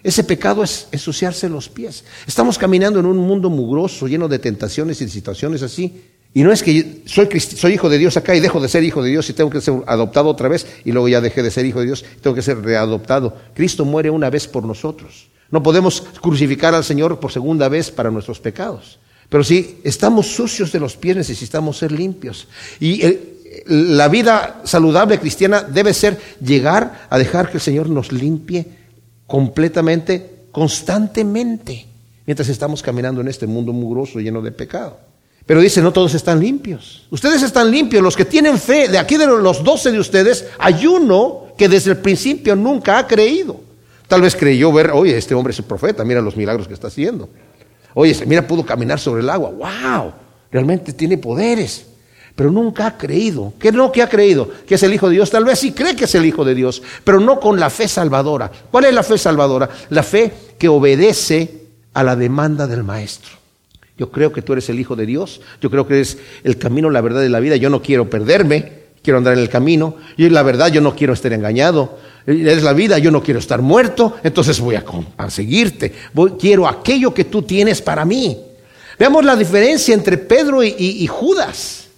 [0.04, 2.04] ese pecado es ensuciarse los pies.
[2.26, 6.02] Estamos caminando en un mundo mugroso, lleno de tentaciones y situaciones así.
[6.34, 9.02] Y no es que soy, soy hijo de Dios acá y dejo de ser hijo
[9.02, 11.66] de Dios y tengo que ser adoptado otra vez y luego ya dejé de ser
[11.66, 13.36] hijo de Dios y tengo que ser readoptado.
[13.56, 15.30] Cristo muere una vez por nosotros.
[15.50, 19.00] No podemos crucificar al Señor por segunda vez para nuestros pecados.
[19.28, 22.48] Pero si estamos sucios de los pies, necesitamos ser limpios.
[22.80, 23.02] Y
[23.66, 28.79] la vida saludable cristiana debe ser llegar a dejar que el Señor nos limpie
[29.30, 31.86] completamente, constantemente,
[32.26, 34.98] mientras estamos caminando en este mundo mugroso lleno de pecado.
[35.46, 37.08] Pero dice, no todos están limpios.
[37.12, 40.86] Ustedes están limpios, los que tienen fe, de aquí de los doce de ustedes, hay
[40.88, 43.62] uno que desde el principio nunca ha creído.
[44.08, 46.88] Tal vez creyó ver, oye, este hombre es un profeta, mira los milagros que está
[46.88, 47.30] haciendo.
[47.94, 49.52] Oye, mira, pudo caminar sobre el agua.
[49.52, 50.12] ¡Wow!
[50.52, 51.86] Realmente tiene poderes
[52.40, 53.52] pero nunca ha creído.
[53.60, 54.50] ¿Qué lo que ha creído?
[54.66, 55.30] Que es el Hijo de Dios.
[55.30, 57.86] Tal vez sí cree que es el Hijo de Dios, pero no con la fe
[57.86, 58.50] salvadora.
[58.72, 59.70] ¿Cuál es la fe salvadora?
[59.90, 63.32] La fe que obedece a la demanda del Maestro.
[63.98, 65.42] Yo creo que tú eres el Hijo de Dios.
[65.60, 67.58] Yo creo que eres el camino, la verdad y la vida.
[67.58, 68.72] Yo no quiero perderme.
[69.04, 69.98] Quiero andar en el camino.
[70.16, 72.00] Y la verdad, yo no quiero estar engañado.
[72.26, 74.16] Eres la vida, yo no quiero estar muerto.
[74.24, 75.94] Entonces voy a, seguirte.
[76.40, 78.38] quiero aquello que tú tienes para mí.
[78.98, 81.89] Veamos la diferencia entre Pedro y Judas.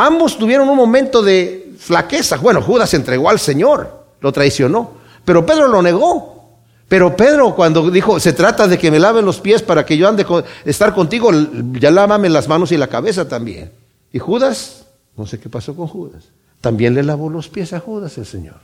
[0.00, 2.36] Ambos tuvieron un momento de flaqueza.
[2.36, 4.92] Bueno, Judas entregó al Señor, lo traicionó,
[5.24, 6.60] pero Pedro lo negó.
[6.86, 10.06] Pero Pedro cuando dijo, se trata de que me laven los pies para que yo
[10.06, 11.30] ande con, estar contigo,
[11.72, 13.72] ya lávame las manos y la cabeza también.
[14.12, 16.26] Y Judas, no sé qué pasó con Judas,
[16.60, 18.60] también le lavó los pies a Judas el Señor.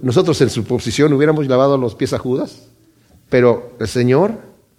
[0.00, 2.68] Nosotros en su posición hubiéramos lavado los pies a Judas,
[3.28, 4.30] pero el Señor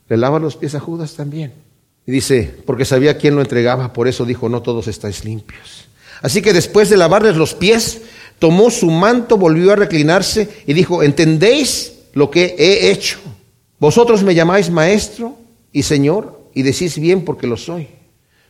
[0.08, 1.67] le lava los pies a Judas también.
[2.08, 5.86] Y dice, porque sabía quién lo entregaba, por eso dijo, no todos estáis limpios.
[6.22, 8.02] Así que después de lavarles los pies,
[8.39, 13.20] tomó su manto, volvió a reclinarse y dijo, ¿entendéis lo que he hecho?
[13.78, 15.38] Vosotros me llamáis maestro
[15.72, 17.89] y señor y decís bien porque lo soy.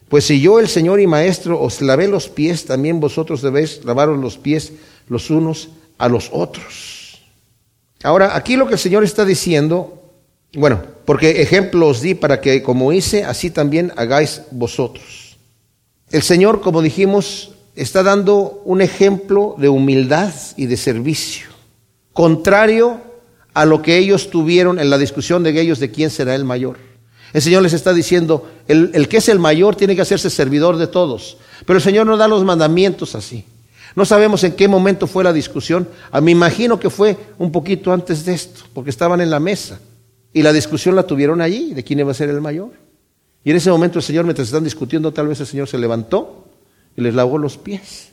[0.08, 4.18] Pues si yo, el Señor y Maestro, os lavé los pies, también vosotros debéis lavaros
[4.18, 4.72] los pies
[5.10, 7.22] los unos a los otros.
[8.04, 10.07] Ahora, aquí lo que el Señor está diciendo
[10.54, 15.38] bueno, porque ejemplo os di para que como hice, así también hagáis vosotros.
[16.10, 21.48] El Señor, como dijimos, está dando un ejemplo de humildad y de servicio,
[22.14, 23.02] contrario
[23.54, 26.78] a lo que ellos tuvieron en la discusión de ellos de quién será el mayor.
[27.34, 30.78] El Señor les está diciendo, el, el, que es el mayor tiene que hacerse servidor
[30.78, 33.44] de todos, pero el Señor no da los mandamientos así.
[33.96, 37.92] No sabemos en qué momento fue la discusión, ah, me imagino que fue un poquito
[37.92, 39.80] antes de esto, porque estaban en la mesa.
[40.38, 42.70] Y la discusión la tuvieron allí, de quién iba a ser el mayor.
[43.44, 46.46] Y en ese momento el Señor, mientras están discutiendo, tal vez el Señor se levantó
[46.96, 48.10] y les lavó los pies.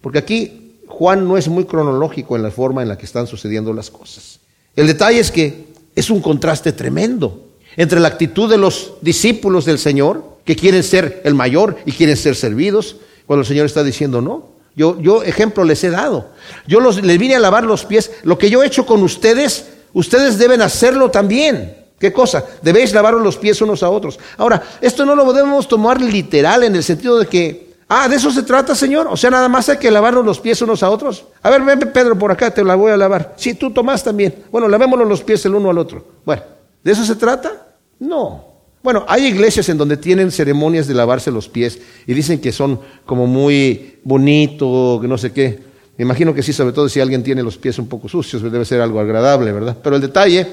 [0.00, 3.72] Porque aquí Juan no es muy cronológico en la forma en la que están sucediendo
[3.72, 4.38] las cosas.
[4.76, 5.64] El detalle es que
[5.96, 11.20] es un contraste tremendo entre la actitud de los discípulos del Señor, que quieren ser
[11.24, 12.94] el mayor y quieren ser servidos,
[13.26, 16.30] cuando el Señor está diciendo, no, yo, yo ejemplo les he dado.
[16.68, 18.12] Yo los, les vine a lavar los pies.
[18.22, 19.66] Lo que yo he hecho con ustedes,
[19.96, 21.74] ustedes deben hacerlo también.
[21.98, 22.44] ¿Qué cosa?
[22.60, 24.18] Debéis lavaros los pies unos a otros.
[24.36, 28.30] Ahora, esto no lo podemos tomar literal en el sentido de que, ah, de eso
[28.30, 29.06] se trata, Señor.
[29.10, 31.24] O sea, nada más hay que lavarnos los pies unos a otros.
[31.42, 33.34] A ver, ven, Pedro, por acá, te la voy a lavar.
[33.36, 34.44] Sí, tú tomás también.
[34.52, 36.04] Bueno, lavémonos los pies el uno al otro.
[36.26, 36.42] Bueno,
[36.84, 37.68] ¿de eso se trata?
[37.98, 38.44] No.
[38.82, 42.78] Bueno, hay iglesias en donde tienen ceremonias de lavarse los pies y dicen que son
[43.06, 45.60] como muy bonito, que no sé qué.
[45.98, 48.64] Me imagino que sí, sobre todo si alguien tiene los pies un poco sucios, debe
[48.64, 49.76] ser algo agradable, ¿verdad?
[49.82, 50.46] Pero el detalle,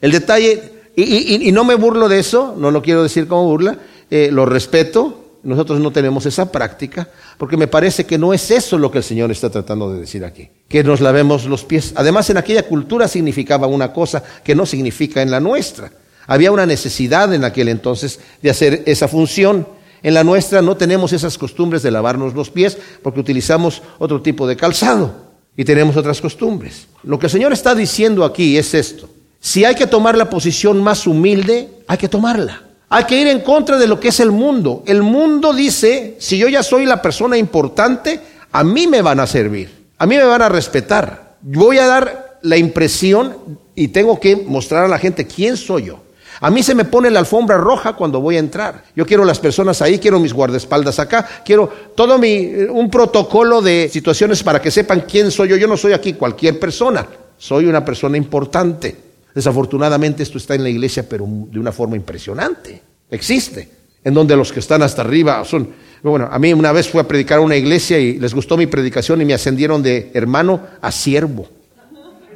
[0.00, 0.62] el detalle,
[0.94, 3.78] y, no me burlo de eso, no lo quiero decir como burla,
[4.10, 8.76] eh, lo respeto, nosotros no tenemos esa práctica, porque me parece que no es eso
[8.76, 11.92] lo que el Señor está tratando de decir aquí, que nos lavemos los pies.
[11.96, 15.90] Además, en aquella cultura significaba una cosa que no significa en la nuestra.
[16.26, 19.66] Había una necesidad en aquel entonces de hacer esa función.
[20.02, 24.46] En la nuestra no tenemos esas costumbres de lavarnos los pies porque utilizamos otro tipo
[24.46, 26.86] de calzado y tenemos otras costumbres.
[27.02, 29.08] Lo que el Señor está diciendo aquí es esto.
[29.40, 32.62] Si hay que tomar la posición más humilde, hay que tomarla.
[32.88, 34.82] Hay que ir en contra de lo que es el mundo.
[34.86, 38.20] El mundo dice, si yo ya soy la persona importante,
[38.52, 41.36] a mí me van a servir, a mí me van a respetar.
[41.40, 43.36] Voy a dar la impresión
[43.74, 46.00] y tengo que mostrar a la gente quién soy yo.
[46.40, 48.84] A mí se me pone la alfombra roja cuando voy a entrar.
[48.96, 53.90] Yo quiero las personas ahí, quiero mis guardaespaldas acá, quiero todo mi un protocolo de
[53.92, 55.56] situaciones para que sepan quién soy yo.
[55.56, 58.96] Yo no soy aquí cualquier persona, soy una persona importante.
[59.34, 62.82] Desafortunadamente esto está en la iglesia, pero de una forma impresionante.
[63.10, 63.68] Existe,
[64.02, 65.68] en donde los que están hasta arriba son
[66.02, 68.66] bueno, a mí una vez fui a predicar a una iglesia y les gustó mi
[68.66, 71.48] predicación y me ascendieron de hermano a siervo.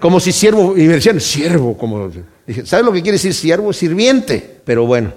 [0.00, 2.10] Como si siervo, y me decían siervo, como
[2.64, 3.72] ¿sabes lo que quiere decir siervo?
[3.72, 4.60] Sirviente.
[4.64, 5.12] Pero bueno,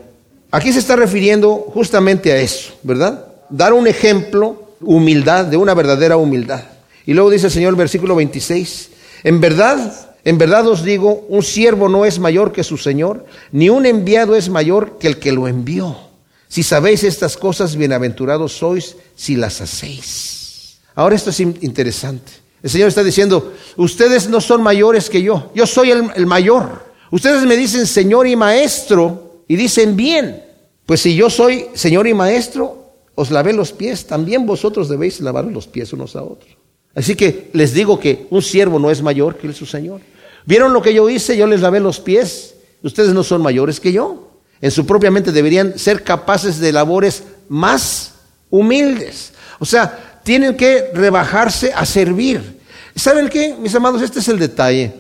[0.52, 3.26] aquí se está refiriendo justamente a eso, ¿verdad?
[3.50, 6.64] Dar un ejemplo, humildad, de una verdadera humildad.
[7.06, 8.90] Y luego dice el Señor, versículo 26,
[9.24, 13.70] en verdad, en verdad os digo, un siervo no es mayor que su Señor, ni
[13.70, 15.98] un enviado es mayor que el que lo envió.
[16.50, 20.80] Si sabéis estas cosas, bienaventurados sois si las hacéis.
[20.96, 22.32] Ahora esto es interesante.
[22.64, 26.88] El Señor está diciendo, ustedes no son mayores que yo, yo soy el, mayor.
[27.12, 30.44] Ustedes me dicen Señor y Maestro y dicen bien.
[30.86, 35.46] Pues si yo soy Señor y Maestro, os lavé los pies, también vosotros debéis lavar
[35.46, 36.58] los pies unos a otros.
[36.96, 40.02] Así que les digo que un siervo no es mayor que su Señor.
[40.46, 41.38] ¿Vieron lo que yo hice?
[41.38, 42.56] Yo les lavé los pies.
[42.82, 44.32] Ustedes no son mayores que yo.
[44.62, 48.16] En su propia mente deberían ser capaces de labores más
[48.50, 49.34] humildes.
[49.60, 52.60] O sea, tienen que rebajarse a servir.
[52.98, 54.02] ¿Saben qué, mis amados?
[54.02, 54.92] Este es el detalle.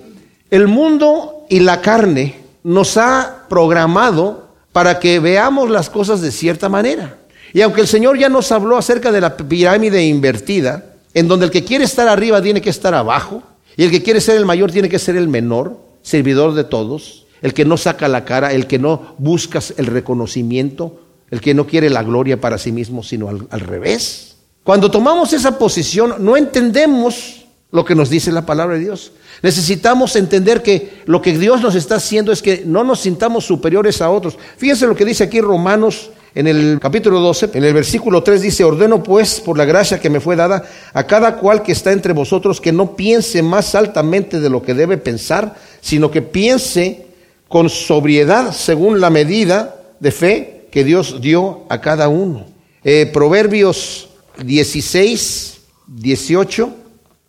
[0.49, 6.69] El mundo y la carne nos ha programado para que veamos las cosas de cierta
[6.69, 7.17] manera.
[7.51, 11.51] Y aunque el Señor ya nos habló acerca de la pirámide invertida, en donde el
[11.51, 13.43] que quiere estar arriba tiene que estar abajo,
[13.75, 17.25] y el que quiere ser el mayor tiene que ser el menor, servidor de todos,
[17.41, 21.01] el que no saca la cara, el que no busca el reconocimiento,
[21.31, 24.26] el que no quiere la gloria para sí mismo, sino al, al revés.
[24.67, 29.13] Cuando tomamos esa posición, no entendemos lo que nos dice la palabra de Dios.
[29.41, 34.01] Necesitamos entender que lo que Dios nos está haciendo es que no nos sintamos superiores
[34.01, 34.37] a otros.
[34.57, 38.65] Fíjense lo que dice aquí Romanos en el capítulo 12, en el versículo 3 dice,
[38.65, 42.11] ordeno pues por la gracia que me fue dada a cada cual que está entre
[42.11, 47.05] vosotros que no piense más altamente de lo que debe pensar, sino que piense
[47.47, 52.47] con sobriedad según la medida de fe que Dios dio a cada uno.
[52.83, 54.07] Eh, Proverbios
[54.43, 55.57] 16,
[55.87, 56.75] 18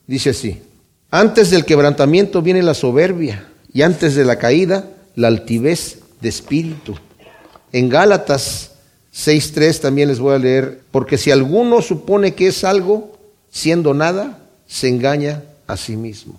[0.07, 0.63] dice así.
[1.11, 6.97] Antes del quebrantamiento viene la soberbia y antes de la caída la altivez de espíritu.
[7.73, 8.73] En Gálatas
[9.15, 13.19] 6.3 también les voy a leer, porque si alguno supone que es algo,
[13.51, 16.35] siendo nada, se engaña a sí mismo.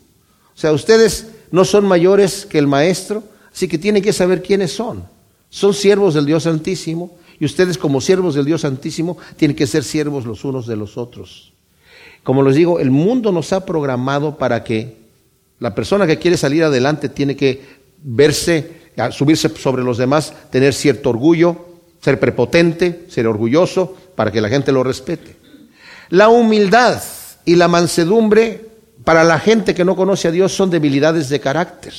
[0.56, 4.72] O sea, ustedes no son mayores que el maestro, así que tienen que saber quiénes
[4.72, 5.04] son.
[5.50, 9.84] Son siervos del Dios Santísimo y ustedes como siervos del Dios Santísimo tienen que ser
[9.84, 11.54] siervos los unos de los otros.
[12.24, 14.98] Como les digo, el mundo nos ha programado para que
[15.60, 17.62] la persona que quiere salir adelante tiene que
[18.04, 21.66] verse, subirse sobre los demás, tener cierto orgullo,
[22.02, 25.36] ser prepotente, ser orgulloso, para que la gente lo respete.
[26.10, 27.02] La humildad
[27.46, 28.66] y la mansedumbre
[29.04, 31.94] para la gente que no conoce a Dios son debilidades de carácter.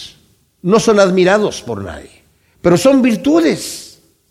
[0.62, 2.22] No son admirados por nadie,
[2.60, 3.89] pero son virtudes.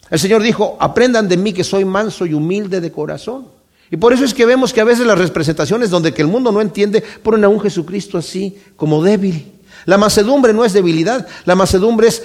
[0.09, 3.47] El Señor dijo, aprendan de mí que soy manso y humilde de corazón.
[3.91, 6.51] Y por eso es que vemos que a veces las representaciones donde que el mundo
[6.51, 9.51] no entiende ponen a un Jesucristo así como débil.
[9.85, 12.23] La macedumbre no es debilidad, la macedumbre es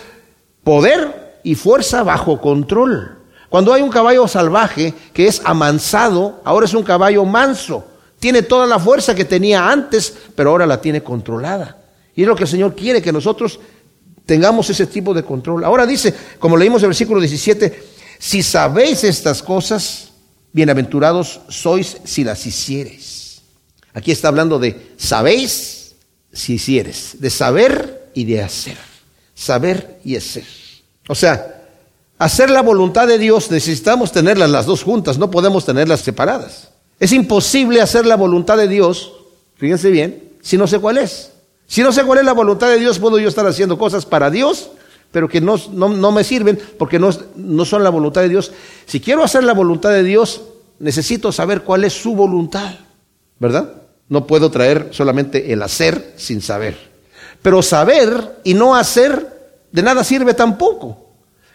[0.62, 3.18] poder y fuerza bajo control.
[3.48, 7.84] Cuando hay un caballo salvaje que es amansado, ahora es un caballo manso.
[8.18, 11.78] Tiene toda la fuerza que tenía antes, pero ahora la tiene controlada.
[12.16, 13.60] Y es lo que el Señor quiere, que nosotros
[14.26, 15.64] tengamos ese tipo de control.
[15.64, 17.82] Ahora dice, como leímos el versículo 17,
[18.18, 20.12] si sabéis estas cosas,
[20.52, 23.42] bienaventurados sois si las hicieres.
[23.92, 25.94] Aquí está hablando de sabéis
[26.32, 28.78] si hicieres, de saber y de hacer.
[29.34, 30.44] Saber y hacer.
[31.08, 31.68] O sea,
[32.18, 36.70] hacer la voluntad de Dios necesitamos tenerlas las dos juntas, no podemos tenerlas separadas.
[36.98, 39.12] Es imposible hacer la voluntad de Dios,
[39.56, 41.33] fíjense bien, si no sé cuál es.
[41.66, 44.30] Si no sé cuál es la voluntad de Dios, puedo yo estar haciendo cosas para
[44.30, 44.70] Dios,
[45.10, 48.52] pero que no, no, me sirven porque no, no son la voluntad de Dios.
[48.86, 50.42] Si quiero hacer la voluntad de Dios,
[50.78, 52.74] necesito saber cuál es su voluntad,
[53.38, 53.74] ¿verdad?
[54.08, 56.76] No puedo traer solamente el hacer sin saber.
[57.42, 59.34] Pero saber y no hacer
[59.70, 60.98] de nada sirve tampoco.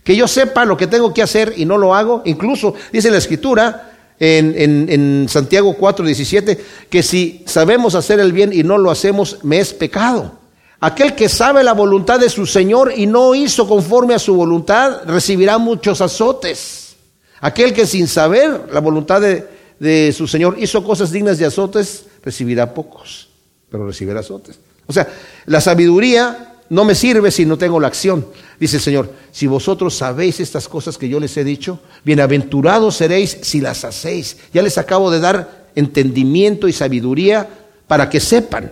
[0.03, 2.21] Que yo sepa lo que tengo que hacer y no lo hago.
[2.25, 3.88] Incluso dice la escritura
[4.19, 9.59] en, Santiago 4, 17, que si sabemos hacer el bien y no lo hacemos, me
[9.59, 10.33] es pecado.
[10.81, 15.03] Aquel que sabe la voluntad de su Señor y no hizo conforme a su voluntad,
[15.05, 16.95] recibirá muchos azotes.
[17.41, 19.47] Aquel que sin saber la voluntad de,
[19.79, 23.29] de su Señor hizo cosas dignas de azotes, recibirá pocos,
[23.69, 24.59] pero recibirá azotes.
[24.85, 25.07] O sea,
[25.45, 28.27] la sabiduría no me sirve si no tengo la acción.
[28.59, 33.37] Dice el Señor, si vosotros sabéis estas cosas que yo les he dicho, bienaventurados seréis
[33.41, 34.37] si las hacéis.
[34.53, 37.47] Ya les acabo de dar entendimiento y sabiduría
[37.87, 38.71] para que sepan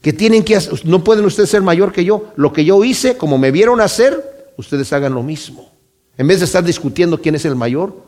[0.00, 2.32] que tienen que hacer, no pueden ustedes ser mayor que yo.
[2.36, 5.70] Lo que yo hice, como me vieron hacer, ustedes hagan lo mismo.
[6.18, 8.04] En vez de estar discutiendo quién es el mayor,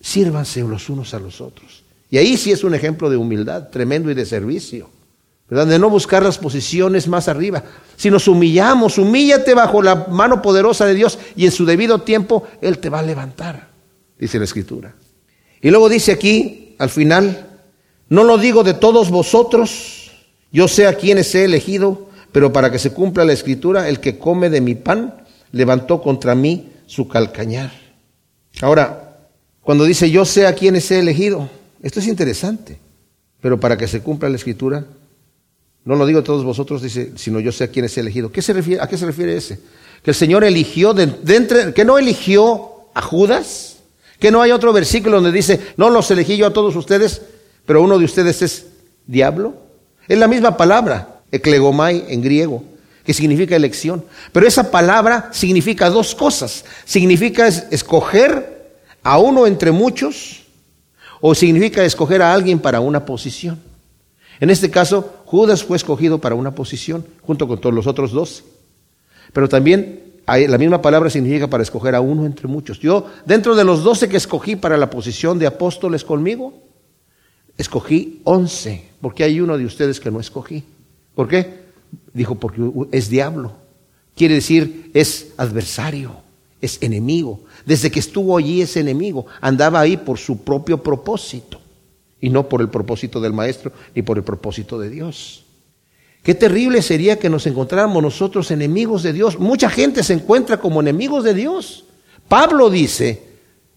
[0.00, 1.82] sírvanse los unos a los otros.
[2.10, 4.88] Y ahí sí es un ejemplo de humildad tremendo y de servicio.
[5.52, 7.62] De no buscar las posiciones más arriba.
[7.96, 12.44] Si nos humillamos, humíllate bajo la mano poderosa de Dios y en su debido tiempo
[12.62, 13.68] Él te va a levantar,
[14.18, 14.94] dice la Escritura.
[15.60, 17.50] Y luego dice aquí, al final,
[18.08, 20.10] no lo digo de todos vosotros,
[20.50, 24.18] yo sé a quienes he elegido, pero para que se cumpla la escritura, el que
[24.18, 25.22] come de mi pan
[25.52, 27.70] levantó contra mí su calcañar.
[28.62, 29.18] Ahora,
[29.60, 31.48] cuando dice yo sé a quienes he elegido,
[31.82, 32.78] esto es interesante,
[33.40, 34.84] pero para que se cumpla la escritura,
[35.84, 38.30] no lo digo todos vosotros, dice, sino yo sé a quienes he elegido.
[38.30, 39.58] ¿Qué se refiere, ¿A qué se refiere ese?
[40.02, 43.78] Que el Señor eligió, de, entre, que no eligió a Judas,
[44.18, 47.22] que no hay otro versículo donde dice, no los elegí yo a todos ustedes,
[47.66, 48.66] pero uno de ustedes es
[49.06, 49.54] diablo.
[50.06, 52.62] Es la misma palabra, eklegomai en griego,
[53.04, 54.04] que significa elección.
[54.32, 56.64] Pero esa palabra significa dos cosas.
[56.84, 58.70] Significa escoger
[59.02, 60.42] a uno entre muchos
[61.20, 63.71] o significa escoger a alguien para una posición.
[64.42, 68.42] En este caso, Judas fue escogido para una posición junto con todos los otros dos.
[69.32, 72.80] Pero también la misma palabra significa para escoger a uno entre muchos.
[72.80, 76.54] Yo, dentro de los doce que escogí para la posición de apóstoles conmigo,
[77.56, 80.64] escogí once, porque hay uno de ustedes que no escogí.
[81.14, 81.60] ¿Por qué?
[82.12, 83.52] Dijo, porque es diablo.
[84.16, 86.16] Quiere decir, es adversario,
[86.60, 87.42] es enemigo.
[87.64, 89.24] Desde que estuvo allí es enemigo.
[89.40, 91.61] Andaba ahí por su propio propósito
[92.22, 95.44] y no por el propósito del maestro ni por el propósito de Dios.
[96.22, 99.38] Qué terrible sería que nos encontráramos nosotros enemigos de Dios.
[99.40, 101.84] Mucha gente se encuentra como enemigos de Dios.
[102.28, 103.24] Pablo dice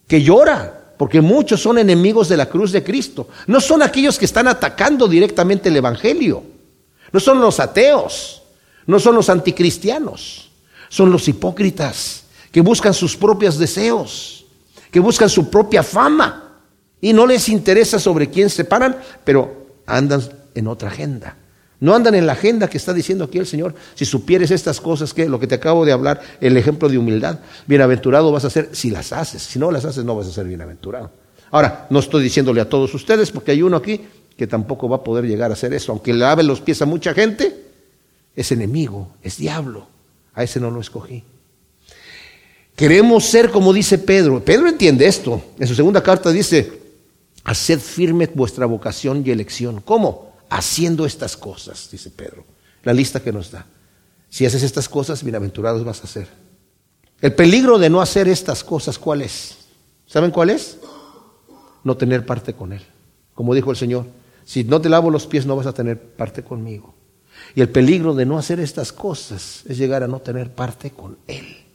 [0.08, 3.28] que llora porque muchos son enemigos de la cruz de Cristo.
[3.48, 6.44] No son aquellos que están atacando directamente el Evangelio.
[7.12, 8.44] No son los ateos,
[8.86, 10.52] no son los anticristianos,
[10.88, 14.46] son los hipócritas que buscan sus propios deseos,
[14.92, 16.45] que buscan su propia fama
[17.02, 20.22] y no les interesa sobre quién se paran, pero andan
[20.54, 21.38] en otra agenda.
[21.80, 23.76] No andan en la agenda que está diciendo aquí el Señor.
[23.96, 27.40] Si supieres estas cosas, que lo que te acabo de hablar, el ejemplo de humildad,
[27.68, 29.44] bienaventurado vas a ser si las haces.
[29.44, 31.12] Si no las haces, no vas a ser bienaventurado.
[31.52, 34.02] Ahora, no estoy diciéndole a todos ustedes, porque hay uno aquí
[34.38, 35.92] que tampoco va a poder llegar a hacer eso.
[35.92, 37.56] Aunque le lave los pies a mucha gente,
[38.36, 39.88] es enemigo, es diablo.
[40.34, 41.24] A ese no lo escogí.
[42.76, 44.44] Queremos ser como dice Pedro.
[44.44, 45.42] Pedro entiende esto.
[45.60, 46.85] En su segunda carta dice,
[47.46, 49.80] haced firme vuestra vocación y elección.
[49.80, 50.36] ¿Cómo?
[50.50, 52.46] haciendo estas cosas, dice Pedro.
[52.84, 53.66] La lista que nos da.
[54.30, 56.28] Si haces estas cosas, bienaventurados vas a ser.
[57.22, 59.58] El peligro de no hacer estas cosas, ¿cuál es?
[60.06, 60.78] ¿Saben cuál es?
[61.84, 62.82] No tener parte con Él.
[63.34, 64.06] Como dijo el Señor,
[64.44, 66.94] si no te lavo los pies no vas a tener parte conmigo.
[67.54, 71.18] Y el peligro de no hacer estas cosas es llegar a no tener parte con
[71.28, 71.66] Él.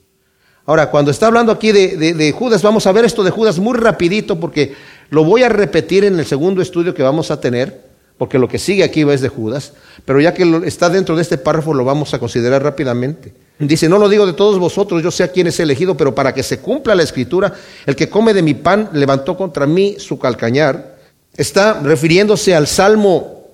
[0.66, 3.76] Ahora, cuando está hablando aquí de, de, Judas, vamos a ver esto de Judas muy
[3.76, 4.74] rapidito porque
[5.10, 7.90] lo voy a repetir en el segundo estudio que vamos a tener
[8.20, 9.72] porque lo que sigue aquí es de Judas,
[10.04, 13.32] pero ya que está dentro de este párrafo lo vamos a considerar rápidamente.
[13.58, 16.34] Dice, no lo digo de todos vosotros, yo sé a quién es elegido, pero para
[16.34, 17.54] que se cumpla la escritura,
[17.86, 20.98] el que come de mi pan levantó contra mí su calcañar.
[21.34, 23.46] Está refiriéndose al Salmo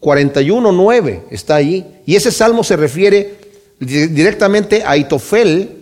[0.00, 3.38] 41, 9, está ahí, y ese salmo se refiere
[3.78, 5.78] directamente a Itofel,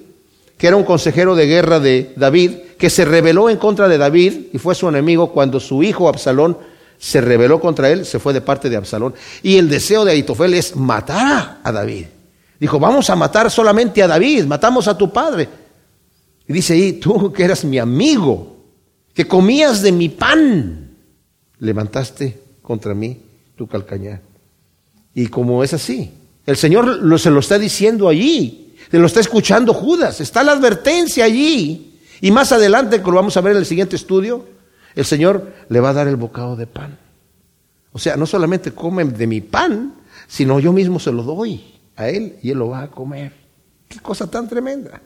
[0.56, 4.46] que era un consejero de guerra de David, que se rebeló en contra de David
[4.52, 6.56] y fue su enemigo cuando su hijo Absalón
[6.96, 9.14] se rebeló contra él, se fue de parte de Absalón.
[9.42, 12.06] Y el deseo de Aitofel es matar a David.
[12.58, 15.48] Dijo, vamos a matar solamente a David, matamos a tu padre.
[16.46, 18.56] Y dice ahí, tú que eras mi amigo,
[19.14, 20.96] que comías de mi pan,
[21.58, 23.20] levantaste contra mí
[23.56, 24.22] tu calcañar.
[25.14, 26.12] Y como es así,
[26.46, 30.52] el Señor lo, se lo está diciendo allí, se lo está escuchando Judas, está la
[30.52, 31.88] advertencia allí.
[32.20, 34.46] Y más adelante, como lo vamos a ver en el siguiente estudio,
[34.94, 36.98] el Señor le va a dar el bocado de pan.
[37.92, 39.94] O sea, no solamente come de mi pan,
[40.26, 43.32] sino yo mismo se lo doy a Él y Él lo va a comer.
[43.88, 45.00] Qué cosa tan tremenda.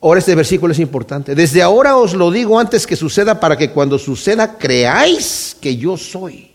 [0.00, 1.34] Ahora este versículo es importante.
[1.34, 5.96] Desde ahora os lo digo antes que suceda para que cuando suceda creáis que yo
[5.96, 6.50] soy.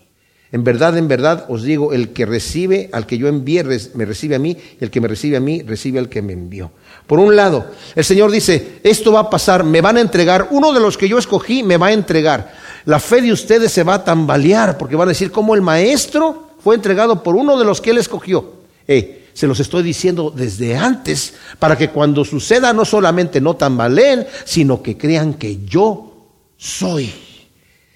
[0.52, 4.34] En verdad, en verdad os digo, el que recibe al que yo envié, me recibe
[4.34, 6.72] a mí, y el que me recibe a mí, recibe al que me envió.
[7.08, 10.74] Por un lado, el Señor dice, esto va a pasar, me van a entregar, uno
[10.74, 12.52] de los que yo escogí me va a entregar.
[12.84, 16.50] La fe de ustedes se va a tambalear, porque van a decir, como el maestro
[16.62, 18.52] fue entregado por uno de los que él escogió.
[18.86, 24.26] Eh, se los estoy diciendo desde antes, para que cuando suceda no solamente no tambaleen,
[24.44, 26.12] sino que crean que yo
[26.58, 27.10] soy.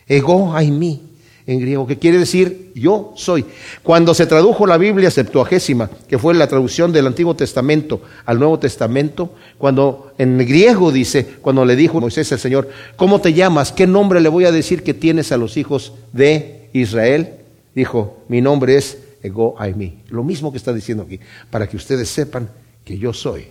[0.07, 1.12] Ego hay mí
[1.47, 3.45] en griego, que quiere decir yo soy.
[3.83, 8.59] Cuando se tradujo la Biblia Septuagésima, que fue la traducción del Antiguo Testamento al Nuevo
[8.59, 13.73] Testamento, cuando en griego dice, cuando le dijo Moisés al Señor, ¿cómo te llamas?
[13.73, 17.35] ¿Qué nombre le voy a decir que tienes a los hijos de Israel?
[17.75, 19.99] Dijo, mi nombre es Ego Aimi.
[20.09, 21.19] Lo mismo que está diciendo aquí,
[21.51, 22.49] para que ustedes sepan
[22.85, 23.47] que yo soy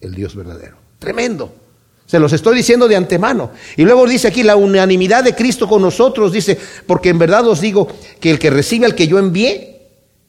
[0.00, 0.76] el Dios verdadero.
[0.98, 1.65] Tremendo.
[2.06, 3.50] Se los estoy diciendo de antemano.
[3.76, 7.60] Y luego dice aquí la unanimidad de Cristo con nosotros, dice, porque en verdad os
[7.60, 7.88] digo
[8.20, 9.76] que el que recibe al que yo envié,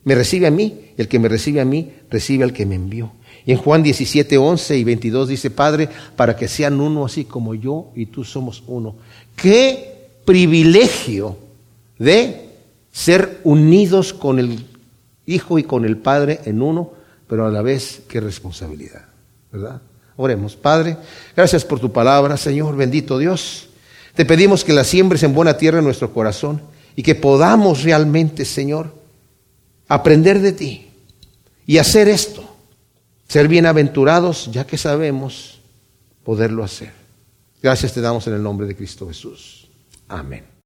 [0.04, 3.14] me recibe a mí, el que me recibe a mí, recibe al que me envió.
[3.46, 7.54] Y en Juan 17, 11 y 22 dice, Padre, para que sean uno así como
[7.54, 8.96] yo y tú somos uno.
[9.36, 11.38] Qué privilegio
[11.98, 12.50] de
[12.92, 14.66] ser unidos con el
[15.26, 16.94] Hijo y con el Padre en uno,
[17.28, 19.06] pero a la vez qué responsabilidad,
[19.52, 19.82] ¿verdad?
[20.18, 20.98] Oremos, Padre,
[21.36, 23.70] gracias por tu palabra, Señor, bendito Dios.
[24.16, 26.62] Te pedimos que la siembres en buena tierra en nuestro corazón
[26.96, 28.96] y que podamos realmente, Señor,
[29.88, 30.88] aprender de ti
[31.68, 32.44] y hacer esto,
[33.28, 35.62] ser bienaventurados, ya que sabemos
[36.24, 36.92] poderlo hacer.
[37.62, 39.68] Gracias te damos en el nombre de Cristo Jesús.
[40.08, 40.48] Amén.